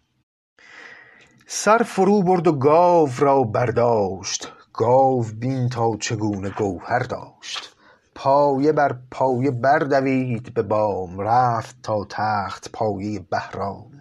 [1.47, 4.51] سر فرو برد و گاو را برداشت.
[4.73, 7.75] گاو بین تا چگونه گوهر داشت.
[8.15, 13.94] پایه بر پایه بردوید به بام رفت تا تخت پایه بهرام.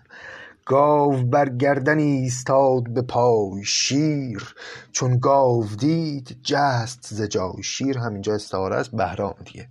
[0.67, 4.55] گاو بر گردن ایستاد به پای شیر.
[4.93, 7.99] چون گاو دید جست ز جای شیر.
[7.99, 9.69] همینجا استعاره است بهرام دیگه.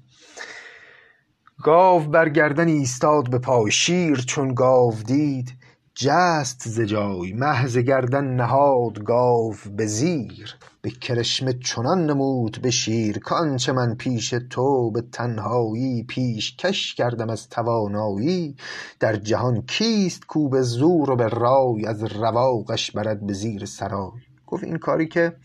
[1.63, 4.17] گاو بر گردن ایستاد به پای شیر.
[4.17, 5.53] چون گاو دید
[5.95, 7.34] جست ز جای.
[7.67, 10.56] ز گردن نهاد گاو به زیر.
[10.84, 17.50] به کرشمه چنان نمود به شیر کآنچه من پیش تو به تنهایی پیشکش کردم از
[17.50, 18.56] توانایی.
[19.00, 24.12] در جهان کیست کو به زور و به رای از رواقش برد به زیر سرای؟
[24.48, 25.36] گفت این کاری که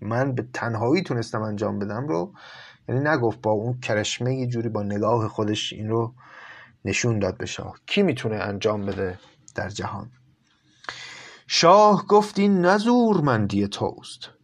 [0.00, 2.32] من به تنهایی تونستم انجام بدم رو
[2.88, 6.14] یعنی نگفت با اون کرشمه یه جوری با نگاه خودش این رو
[6.84, 7.74] نشون داد به شاه.
[7.86, 9.18] کی می‌تونه انجام بده
[9.54, 10.10] در جهان؟
[11.46, 14.37] شاه گفت این نه زورمندی توست.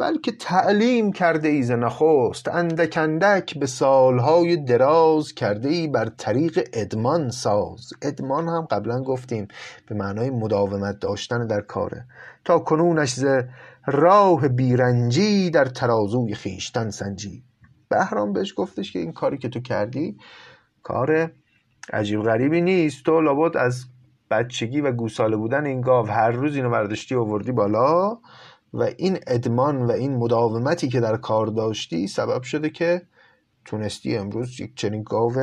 [0.00, 6.68] بلکه تعلیم کرده ای ز نخست اندک اندک به سالهای دراز کرده ای بر طریق
[6.72, 7.92] ادمان ساز.
[8.02, 9.48] ادمان هم قبلا گفتیم
[9.88, 12.04] به معنای مداومت داشتن در کاره.
[12.44, 13.26] تا کنونش ز
[13.86, 17.44] راه بیرنجی در ترازوی خویشتن سنجی.
[17.88, 20.16] بهرام بهش گفتش که این کاری که تو کردی
[20.82, 21.32] کار
[21.92, 23.04] عجیب غریبی نیست.
[23.04, 23.84] تو لابد از
[24.30, 28.18] بچگی و گوساله بودن این گاو هر روز اینو برداشتی آوردی بالا.
[28.72, 33.02] و این ادمان و این مداومتی که در کار داشتی سبب شده که
[33.64, 35.34] تونستی امروز یک چنین گاو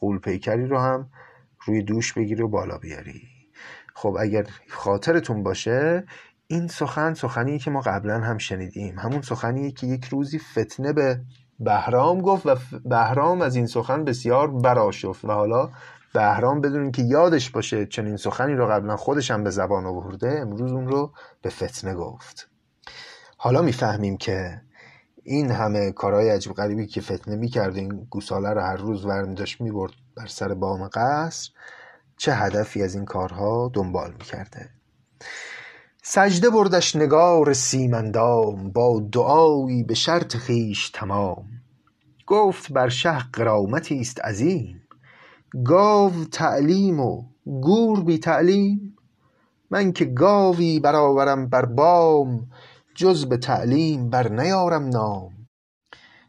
[0.00, 1.10] غولپیکری رو هم
[1.64, 3.22] روی دوش بگیری و بالا بیاری.
[3.94, 6.04] خب اگر خاطرتون باشه
[6.46, 8.98] این سخن سخنی که ما قبلا هم شنیدیم.
[8.98, 11.20] همون سخنیه که یک روزی فتنه به
[11.60, 15.70] بهرام گفت و بهرام از این سخن بسیار براشفت و حالا
[16.14, 20.72] بهرام بدون که یادش باشه چنین سخنی رو قبلا خودش هم به زبان آورده امروز
[20.72, 21.12] اون رو
[21.42, 22.48] به فتنه گفت.
[23.40, 24.60] حالا می‌فهمیم که
[25.22, 29.60] این همه کارهای عجیب غریبی که فتنه می‌کرد این گوساله رو هر روز ورمی داشت
[29.60, 31.50] می‌برد بر سر بام قصر
[32.16, 34.68] چه هدفی از این کارها دنبال می‌کرده؟
[36.02, 41.44] سجده بردش نگار سیمندام با دعایی به شرط خویش تمام.
[42.26, 44.82] گفت بر شه غرامتی است عظیم.
[45.64, 48.96] گاو تعلیم و گور بی تعلیم.
[49.70, 52.46] من که گاوی برآورم بر بام
[52.98, 55.32] جز به تعلیم بر نیارم نام.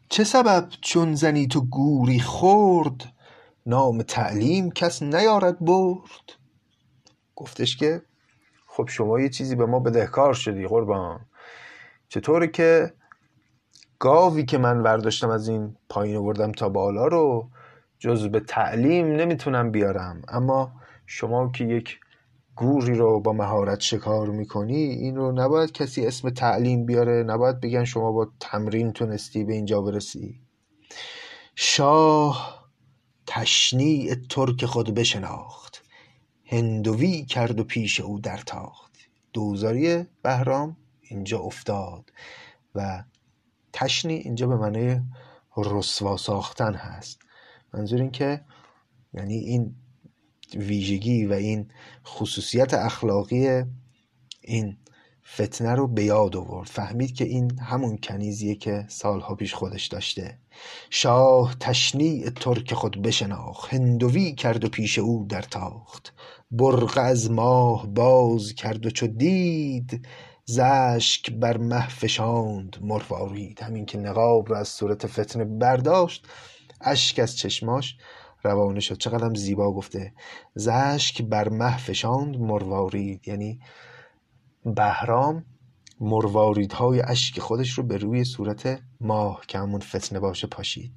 [0.08, 3.12] چه سبب چون زنی تو گوری خرد
[3.66, 6.32] نام تعلیم کس نیارد برد؟
[7.36, 8.02] گفتش که
[8.66, 11.20] خب شما یه چیزی به ما بدهکار شدی قربان.
[12.08, 12.94] چطوره که
[13.98, 17.50] گاوی که من ورداشتم از این پایین آوردم تا بالا رو
[17.98, 20.22] جز به تعلیم نمی‌تونم بیارم.
[20.28, 20.72] اما
[21.06, 22.00] شما که یک
[22.60, 27.84] گوری رو با مهارت شکار می‌کنی این رو نباید کسی اسم تعلیم بیاره نباید بگن
[27.84, 30.40] شما با تمرین تونستی به اینجا برسی.
[31.54, 32.64] شاه
[33.26, 35.82] تشنیع ترک خود بشناخت
[36.46, 38.92] هندوی کرد و پیش او در تاخت
[39.32, 42.12] دوزاری بهرام اینجا افتاد
[42.74, 43.04] و
[43.72, 45.00] تشنی اینجا به معنی
[45.56, 47.18] رسوا ساختن هست.
[47.74, 48.44] منظور این که
[49.14, 49.74] یعنی این
[50.56, 51.68] ویژگی و این
[52.06, 53.62] خصوصیت اخلاقی
[54.40, 54.76] این
[55.34, 56.68] فتنه رو به یاد آورد.
[56.68, 60.38] فهمید که این همون کنیزیه که سالها پیش خودش داشته.
[60.90, 66.12] شاه تشنیع ترک خود بشناخت هندوی کرد و پیش او در تاخت.
[66.50, 70.06] برق از ماه باز کرد و چو دید
[70.44, 76.26] زشک بر مه فشاند مروارید همین که نقاب رو از صورت فتنه برداشت
[76.80, 77.96] اشک از چشماش
[78.42, 78.98] روانه شد.
[78.98, 80.12] چقدر زیبا گفته.
[80.54, 83.28] زشک بر مه فشاند مروارید.
[83.28, 83.60] یعنی
[84.64, 85.44] بهرام
[86.00, 90.92] مرواریدهای اشک خودش رو به روی صورت ماه که همون فتنه باشه پاشید.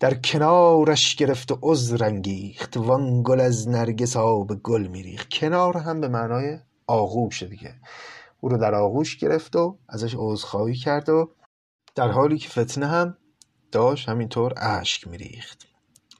[0.00, 2.76] در کنارش گرفت و عذر انگیخت.
[2.76, 5.28] وان گل از نرگس آب گل میریخت.
[5.28, 7.74] کنار هم به معنای آغوش دیگه.
[8.40, 11.30] او رو در آغوش گرفت و ازش عذرخواهی کرد و
[11.94, 13.16] در حالی که فتنه هم
[13.72, 15.68] داشت همینطور اشک میریخت.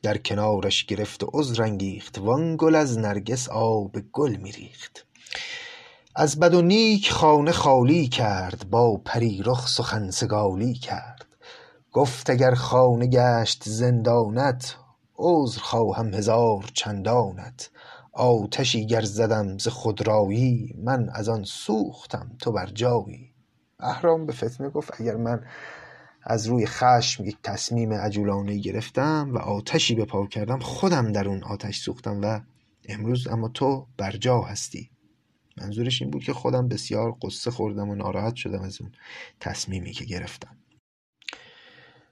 [0.03, 5.07] در کنارش گرفت و عذر انگیخت وان گل از نرگس آب گل میریخت
[6.21, 11.27] از بد و نیک خانه خالی کرد با پری رخ سخن سگالی کرد.
[11.93, 14.77] گفت اگر خانه گشت زندانت
[15.19, 17.71] عذر خواهم هزار چندانت.
[18.13, 23.31] آتشی گر زدم ز خودرایی من از آن سوختم تو بر جایی
[23.81, 25.45] بهرام به فتنه گفت اگر من
[26.23, 30.59] از روی خشم یک تصمیم عجولانه گرفتم و آتشی به پا کردم.
[30.59, 32.41] خودم در اون آتش سوختم و
[32.89, 34.91] امروز اما تو بر جا هستی.
[35.57, 38.93] منظورش این بود که خودم بسیار قصه خوردم و ناراحت شدم از اون
[39.41, 40.57] تصمیمی که گرفتم.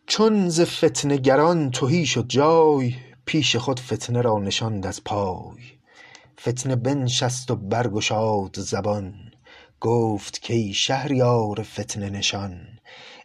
[0.06, 2.94] چون ز فتنه گران تهی شد جای
[3.24, 5.62] پیش خود فتنه را نشاند از پای.
[6.40, 9.14] فتنه بنشست و برگشاد زبان
[9.80, 12.75] گفت کای شهریار فتنه نشان.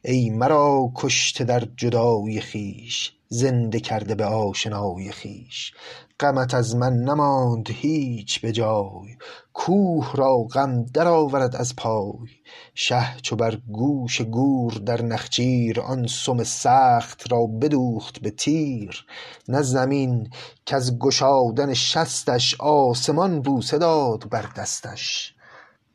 [0.04, 5.74] ای مرا کشته در جدایی خویش زنده کرده به آشنای خویش.
[6.20, 9.18] غمت از من نماند هیچ به جای
[9.54, 12.30] کوه را غم درآورد از پای.
[12.76, 19.06] شه چو بر گوش گور در نخجیر آن سم سخت را بدوخت به تیر.
[19.48, 20.30] نه زمین
[20.66, 25.36] کز گشادن شستش آسمان بوسه داد بر دستش.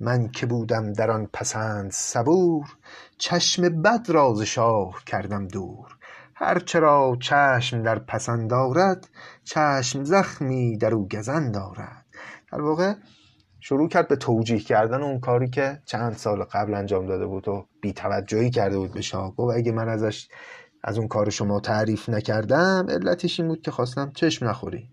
[0.00, 2.76] من که بودم در آن پسند صبور
[3.18, 5.96] چشم بد را ز شاه کردم دور.
[6.34, 6.80] هر چه
[7.20, 9.08] چشم در پسند آرد
[9.44, 12.06] چشم زخمی در او گزند آرد
[12.52, 12.94] در واقع
[13.60, 17.66] شروع کرد به توجیه کردن اون کاری که چند سال قبل انجام داده بود و
[17.80, 19.36] بی توجهی کرده بود به شاه.
[19.36, 20.28] گفت اگه من ازش
[20.84, 24.88] از اون کار شما تعریف نکردم علتش این بود که خواستم چشم نخوری.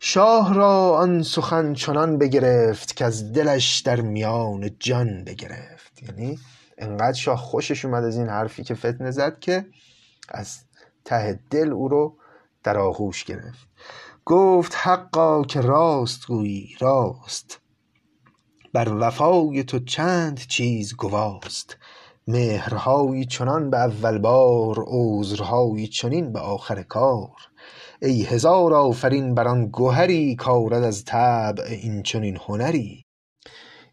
[0.00, 6.02] شاه را آن سخن چنان بگرفت که از دلش در میان جان بگرفت.
[6.02, 6.38] یعنی
[6.78, 9.66] انقدر شاه خوشش اومد از این حرفی که فتنه زد که
[10.28, 10.58] از
[11.04, 12.16] ته دل او رو
[12.62, 13.68] در آغوش گرفت.
[14.24, 17.60] گفت حقا که راست گویی راست.
[18.72, 21.76] بر وفای تو چند چیز گواست.
[22.28, 27.36] مهرهایی چنان به اول بار عذرهایی چنین به آخر کار.
[28.02, 33.04] ای هزار آفرین بر آن گهری کآرد از طبع این چنین هنری.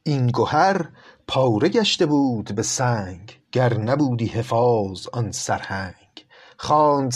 [0.03, 0.89] این گهر
[1.27, 5.95] پاره گشته بود به سنگ گر نبودی حفاظ آن سرهنگ.
[6.57, 7.11] خواند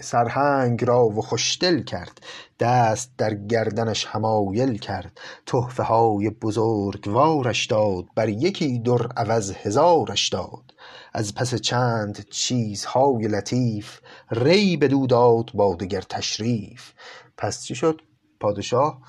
[0.00, 2.20] سرهنگ را و خوشدل کرد
[2.60, 5.20] دست در گردنش حمایل کرد.
[5.46, 10.74] تحفه های بزرگوارش داد بر یکی در عوض هزارش داد.
[11.12, 16.92] از پس چند چیزهای لطیف ری بدو داد با دگر تشریف.
[17.38, 18.00] پس چی شد؟
[18.40, 19.00] پادشاه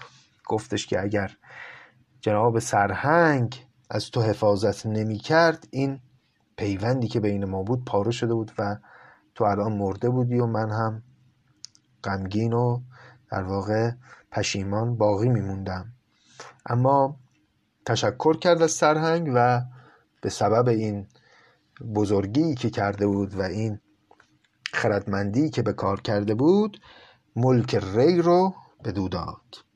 [0.48, 1.32] گفتش که اگر
[2.22, 6.00] جناب سرهنگ از تو حفاظت نمی کرد این
[6.58, 8.78] پیوندی که بین ما بود پاره شده بود و
[9.36, 11.04] تو الان مرده بودی و من هم
[12.04, 12.82] غمگین و
[13.32, 13.92] در واقع
[14.32, 15.94] پشیمان باقی میموندم.
[16.66, 17.16] اما
[17.86, 19.62] تشکر کرد از سرهنگ و
[20.22, 21.08] به سبب این
[21.96, 23.80] بزرگی که کرده بود و این
[24.74, 26.82] خردمندی که به کار کرده بود
[27.36, 29.69] ملک ری رو به داد.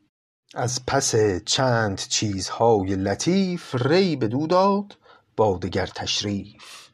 [0.56, 4.98] از پس چند چیزهای لطیف ری به داد
[5.38, 6.90] با دگر تشریف.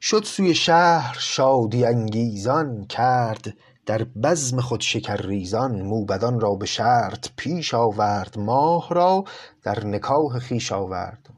[0.00, 3.54] شد سوی شهر شادی انگیزان کرد
[3.86, 9.24] در بزم خود شکرریزان موبدان را به شرط پیش آورد ماه را
[9.62, 11.30] در نکاح خویش آورد.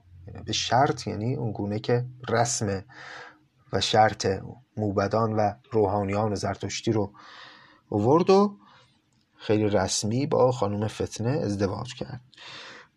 [0.46, 2.84] به شرط یعنی اون گونه که رسم
[3.72, 4.26] و شرط
[4.76, 7.12] موبدان و روحانیان زرتشتی رو
[7.90, 8.56] آورد و
[9.42, 12.20] خیلی رسمی با خانم فتنه ازدواج کرد.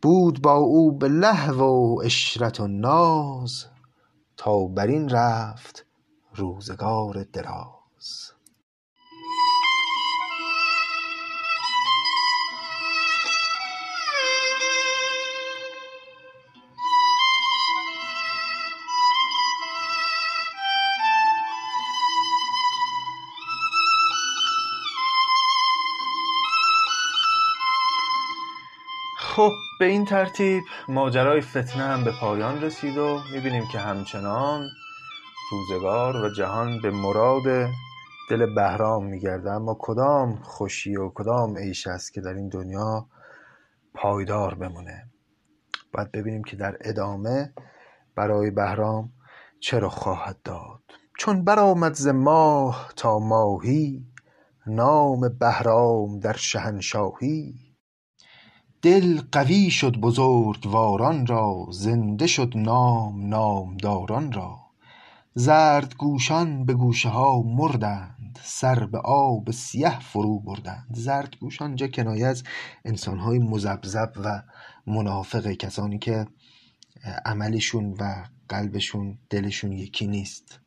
[0.02, 3.66] بود با او به لهو و عشرت و ناز
[4.38, 5.86] تا بر این رفت
[6.36, 8.35] روزگار دراز.
[29.36, 34.68] خب به این ترتیب ماجرای فتنه هم به پایان رسید و می‌بینیم که همچنان
[35.52, 37.70] روزگار و جهان به مراد
[38.30, 39.52] دل بهرام میگرده.
[39.52, 43.08] اما کدام خوشی و کدام عیش است که در این دنیا
[43.94, 45.10] پایدار بمونه؟
[45.94, 47.54] باید ببینیم که در ادامه
[48.16, 49.10] برای بهرام
[49.60, 50.82] چرا خواهد داد.
[51.20, 54.06] چون برآمد ز ماه تا ماهی
[54.68, 57.65] نام بهرام در شهنشاهی.
[58.86, 64.60] دل قوی شد بزرگواران را زنده شد نام نامداران را.
[65.34, 70.88] زردگوشان به گوشه ها مردند سر به آب سیه فرو بردند.
[70.94, 72.44] زردگوش آنجا کنایه از
[72.86, 74.42] انسانهای مذبذب و
[74.88, 76.28] منافق کسانی که
[77.26, 80.60] عملشون و قلبشون دلشون یکی نیست.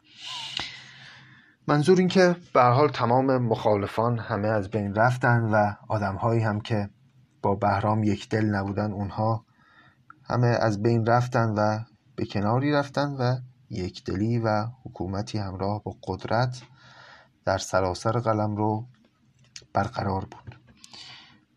[1.67, 6.91] منظور این که به حال تمام مخالفان همه از بین رفتن و آدمهایی هم که
[7.43, 9.45] با بهرام یک دل نبودن اونها
[10.25, 11.79] همه از بین رفتن و
[12.17, 13.37] به کناری رفتن و
[13.71, 16.63] یکدلی و حکومتی همراه با قدرت
[17.45, 18.87] در سراسر قلم رو
[19.73, 20.61] برقرار بود.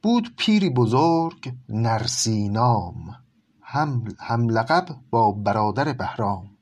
[0.04, 3.16] بود پیری بزرگ نرسینام
[3.62, 6.58] هم, هم لقب با برادر بهرام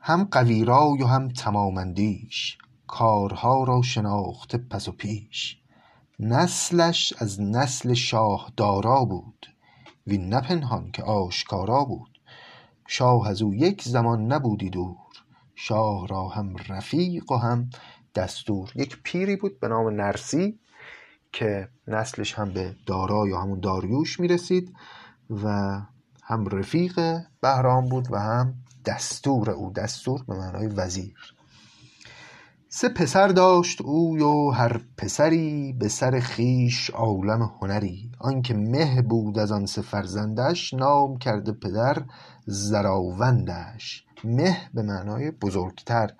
[0.00, 5.63] هم قویرای و هم تمامندیش کارها را شناخته پس و پیش.
[6.20, 9.46] نسلش از نسل شاه دارا بود
[10.06, 12.20] وین نه پنهان که آشکارا بود.
[12.86, 14.96] شاه از او یک زمان نبودی دور
[15.54, 17.70] شاه را هم رفیق و هم
[18.14, 18.72] دستور.
[18.74, 20.58] یک پیری بود به نام نرسی
[21.32, 24.76] که نسلش هم به دارا یا همون داریوش می‌رسید
[25.30, 25.48] و
[26.22, 28.54] هم رفیق بهرام بود و هم
[28.84, 31.33] دستور او دستور به معنای وزیر.
[32.84, 38.10] سه پسر داشت او و هر پسری به سر خیش عالم هنری.
[38.18, 42.02] آنکه مه بود از آن سه فرزندش نام کرده پدر
[42.46, 44.04] زراوندش.
[44.24, 46.10] مه به معنای بزرگتر.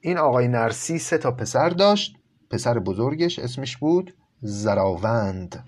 [0.00, 2.16] این آقای نرسی سه تا پسر داشت.
[2.50, 5.64] پسر بزرگش اسمش بود زراوند.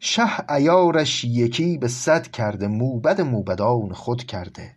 [0.00, 4.76] شه ایارش یکی به صد کرده موبد موبدان خود کرده.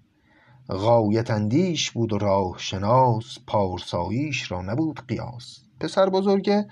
[0.69, 5.59] غایت اندیش بود و راه شناس پارساییش را نبود قیاس.
[5.79, 6.65] پسر بزرگ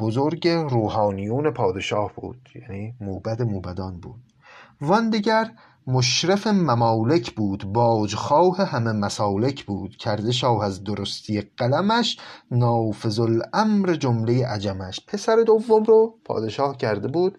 [0.00, 4.20] بزرگ روحانیون پادشاه بود یعنی موبد موبدان بود.
[4.80, 5.52] وان دیگر
[5.86, 9.96] مشرف ممالک بود باجخواه همه مسالک بود.
[9.96, 12.18] کرده شاه از درستی قلمش
[12.50, 15.00] نافذ الامر جمله عجمش.
[15.06, 17.38] پسر دوم رو پادشاه کرده بود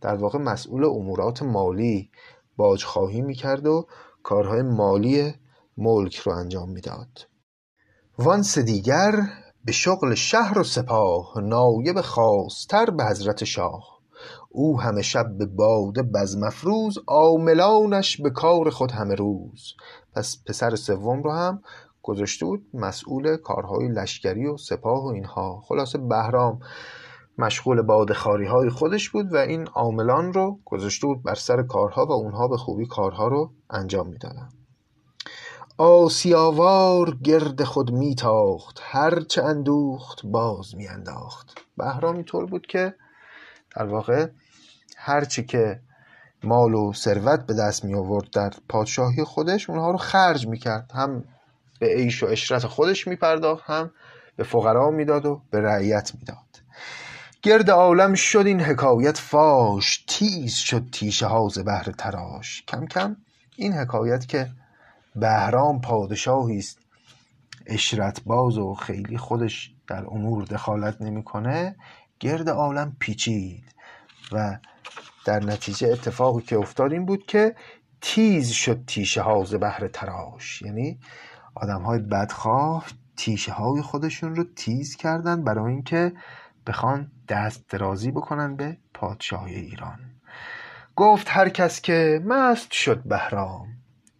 [0.00, 2.10] در واقع مسئول امورات مالی.
[2.56, 3.86] باجخواهی می‌کرد و
[4.28, 5.34] کارهای مالی
[5.76, 7.28] ملک رو انجام می‌داد.
[8.18, 9.12] وان سه دیگر
[9.64, 13.98] به شغل شهر و سپاه نایب خاصتر به حضرت شاه.
[14.48, 19.74] او همه شب به باده بزم افروز عاملانش به کار خود همه روز.
[20.14, 21.62] پس پسر سوم رو هم
[22.02, 25.60] گذاشته بود مسئول کارهای لشکری و سپاه و اینها.
[25.68, 26.60] خلاصه بهرام
[27.38, 32.12] مشغول بادخاری های خودش بود و این عاملان رو گذاشته بود بر سر کارها و
[32.12, 34.48] اونها به خوبی کارها رو انجام می‌دادن.
[35.78, 41.58] آسیاوار گرد خود میتاخت هرچه اندوخت باز میانداخت.
[41.76, 42.94] بهرام اینطور بود که
[43.76, 44.26] در واقع
[44.96, 45.80] هرچی که
[46.44, 50.92] مال و ثروت به دست می آورد در پادشاهی خودش اونها رو خرج می‌کرد.
[50.94, 51.24] هم
[51.80, 53.90] به عیش و اشرت خودش میپرداخت هم
[54.36, 56.38] به فقرا می‌داد و به رعیت می‌داد.
[57.42, 62.62] گرد عالم شد این حکایت فاش تیز شد تیشه ها ز بهر تراش.
[62.68, 63.16] کم کم
[63.56, 64.50] این حکایت که
[65.16, 66.78] بهرام پادشاهی است
[67.66, 71.76] اشرت باز و خیلی خودش در امور دخالت نمی‌کنه
[72.20, 73.64] گرد عالم پیچید
[74.32, 74.58] و
[75.24, 77.54] در نتیجه اتفاقی که افتاد این بود که
[78.00, 80.62] تیز شد تیشه ها ز بهر تراش.
[80.62, 80.98] یعنی
[81.54, 82.86] آدم های بدخواه
[83.16, 86.12] تیشه های خودشون رو تیز کردن برای اینکه
[86.66, 89.98] بخوان دست درازی بکنن به پادشاهی ایران.
[90.96, 93.66] گفت هر کس که مست شد بهرام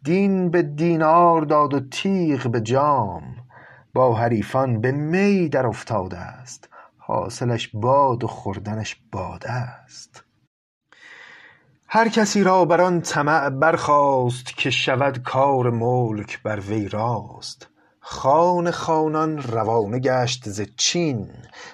[0.02, 3.22] دین به دینار داد و تیغ به جام
[3.94, 10.24] با حریفان به می در افتاده است حاصلش باد و خوردنش باده است.
[11.88, 17.68] هر کسی را بر آن طمع برخاست که شود کار ملک بر وی راست.
[18.10, 21.28] خان خانان روانه گشت ز چین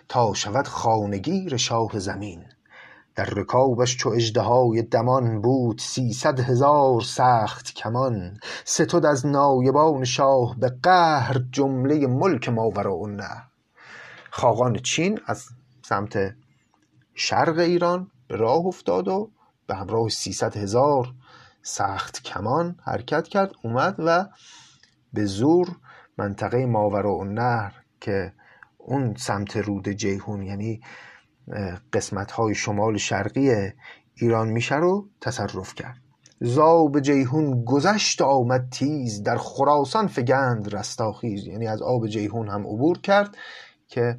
[0.08, 2.44] تا شود خانگیر شاه زمین.
[3.14, 8.38] در رکابش چو اژدهای دمان بود سیصد هزار سخت کمان.
[8.64, 13.44] ستد از نایبان شاه به قهر جمله ملک ماوراءالنهر
[14.30, 15.44] خاقان چین از
[15.82, 16.34] سمت
[17.14, 19.30] شرق ایران به راه افتاد و
[19.66, 21.12] به همراه سیصد هزار
[21.62, 24.26] سخت کمان حرکت کرد اومد و
[25.12, 25.76] به زور
[26.18, 28.32] منطقه ماوراءالنهر که
[28.78, 30.80] اون سمت رود جیهون یعنی
[31.92, 33.72] قسمت های شمال شرقی
[34.14, 35.96] ایران میشه رو تصرف کرد.
[36.40, 41.46] زاب جیهون گذشت آمد تیز در خراسان فگند رستاخیز.
[41.46, 43.36] یعنی از آب جیهون هم عبور کرد
[43.88, 44.18] که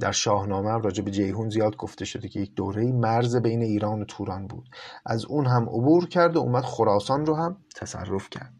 [0.00, 4.04] در شاهنامه راجع به جیهون زیاد گفته شده که یک دوره مرز بین ایران و
[4.04, 4.68] توران بود.
[5.06, 8.52] از اون هم عبور کرد و اومد خراسان رو هم تصرف کرد.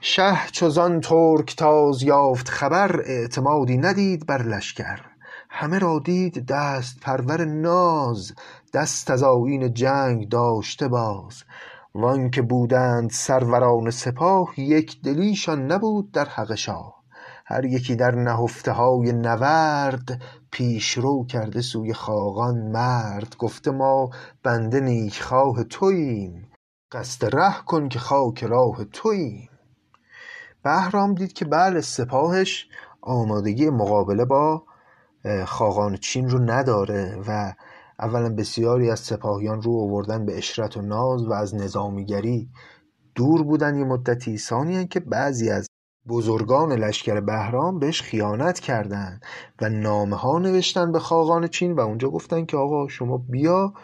[0.00, 5.00] شه چوزان ترک تاز یافت خبر اعتمادی ندید بر لشکر.
[5.50, 8.32] همه را دید دست پرور ناز
[8.74, 11.44] دست از آیین جنگ داشته باز.
[11.94, 16.94] وان که بودند سروران سپاه یک دلیشان نبود در حق شاه.
[17.46, 23.36] هر یکی در نهفته های نورد پیشرو کرده سوی خاقان مرد.
[23.38, 24.10] گفته ما
[24.42, 26.50] بنده نیکخواه توییم.
[26.92, 29.48] قصد ره کن که خاک راه توییم.
[30.68, 32.68] بهرام دید که بله سپاهش
[33.00, 34.62] آمادگی مقابله با
[35.46, 37.54] خاقان چین رو نداره و
[37.98, 42.50] اولا بسیاری از سپاهیان رو آوردن به اشرت و ناز و از نظامیگری
[43.14, 44.38] دور بودن یه مدتی.
[44.38, 45.66] ثانیا که بعضی از
[46.08, 49.22] بزرگان لشکر بهرام بهش خیانت کردند
[49.60, 53.74] و نامه ها نوشتن به خاقان چین و اونجا گفتن که آقا شما بیا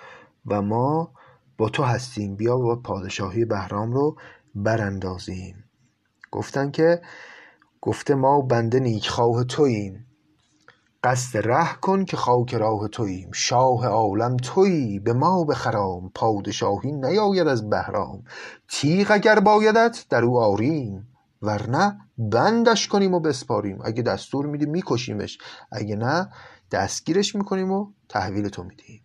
[0.46, 1.12] و ما
[1.58, 4.16] با تو هستیم بیا و پادشاهی بهرام رو
[4.54, 5.63] براندازیم.
[6.34, 7.02] گفتن که
[7.80, 10.06] گفته ما بنده نیکخواه توییم.
[11.04, 13.30] قصد ره کن که خاک راه توییم.
[13.32, 16.10] شاه عالم تویی به ما بخرام.
[16.14, 18.22] پادشاهی نیاید از بهرام.
[18.68, 21.08] تیغ اگر بایدت در او آریم.
[21.42, 23.78] ورنه بندش کنیم و بسپاریم.
[23.84, 25.38] اگه دستور میدی میکشیمش.
[25.72, 26.28] اگه نه
[26.72, 29.00] دستگیرش می‌کنیم و تحویل تو میدیم.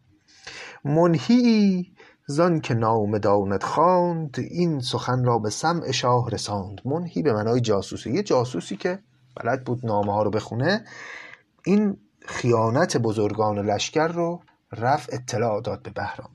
[0.83, 1.91] منهی
[2.31, 6.81] زان که نام داند خواند این سخن را به سمع شاه رساند.
[6.85, 8.11] منهی به معنای جاسوسی.
[8.11, 8.99] یه جاسوسی که
[9.35, 10.85] بلد بود نامه ها رو بخونه.
[11.65, 16.29] این خیانت بزرگان لشکر رو رفع اطلاع داد به بهرام.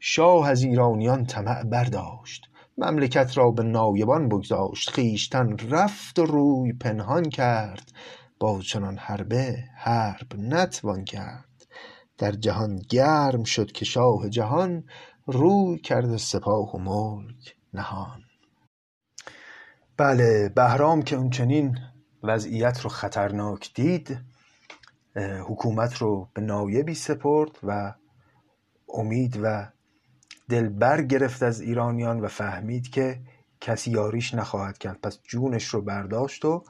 [0.00, 2.42] شاه از ایرانیان طمع برداشت.
[2.78, 4.90] مملکت را به نایبان بگذاشت.
[4.90, 7.92] خویشتن رفت و روی پنهان کرد.
[8.40, 11.47] با چنان حربه حرب نتوان کرد.
[12.18, 14.84] در جهان گرم شد که شاه جهان
[15.26, 18.22] روی کرد سپاه و ملک نهان.
[19.96, 21.78] بله بهرام که اون چنین
[22.22, 24.18] وضعیت رو خطرناک دید
[25.48, 27.94] حکومت رو به نایبی سپرد و
[28.94, 29.68] امید و
[30.48, 33.20] دل بر گرفت از ایرانیان و فهمید که
[33.60, 35.00] کسی یاریش نخواهد کرد.
[35.00, 36.64] پس جونش رو برداشت و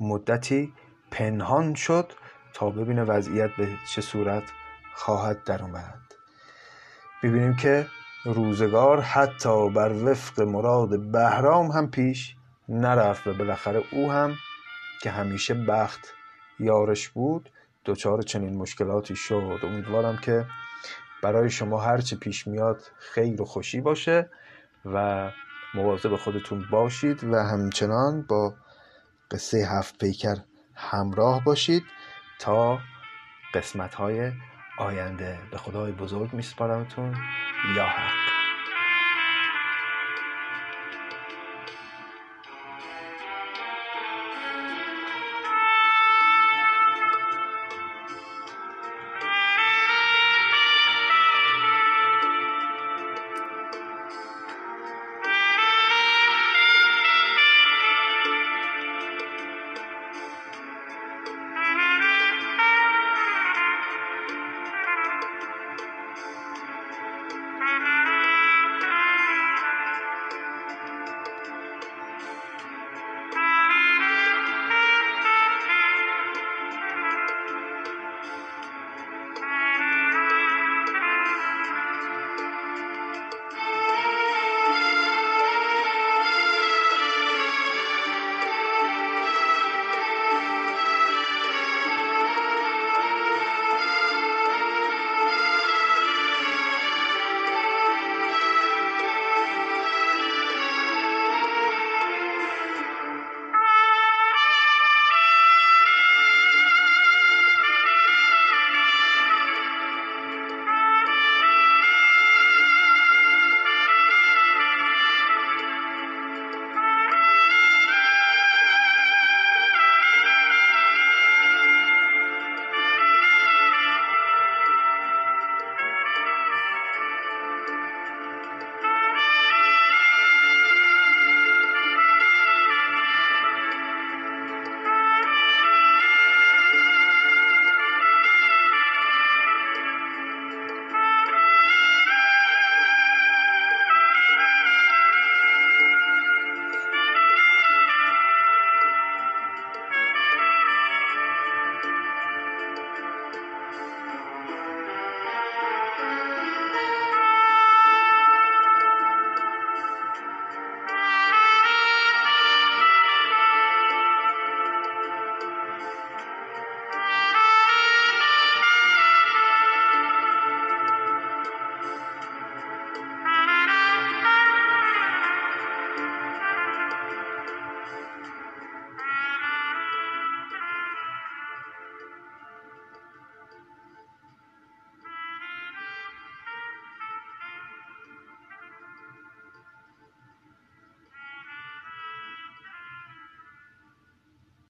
[0.00, 0.72] مدتی
[1.10, 2.12] پنهان شد
[2.54, 4.42] تا ببینه وضعیت به چه صورت
[4.94, 6.00] خواهد در اومد.
[7.22, 7.86] ببینیم که
[8.24, 12.36] روزگار حتی بر وفق مراد بهرام هم پیش
[12.68, 14.34] نرفت و بالاخره او هم
[15.02, 16.14] که همیشه بخت
[16.60, 17.50] یارش بود
[17.84, 19.60] دچار چنین مشکلاتی شد.
[19.62, 20.46] امیدوارم که
[21.22, 24.30] برای شما هرچه پیش میاد خیر و خوشی باشه
[24.84, 25.30] و
[25.74, 28.54] مواظب خودتون باشید و همچنان با
[29.30, 30.36] قصه هفت پیکر
[30.74, 31.82] همراه باشید
[32.38, 32.78] تا
[33.54, 34.32] قسمت های
[34.80, 37.14] آینده به خدای بزرگ میسپارمتون
[37.76, 38.19] یا حق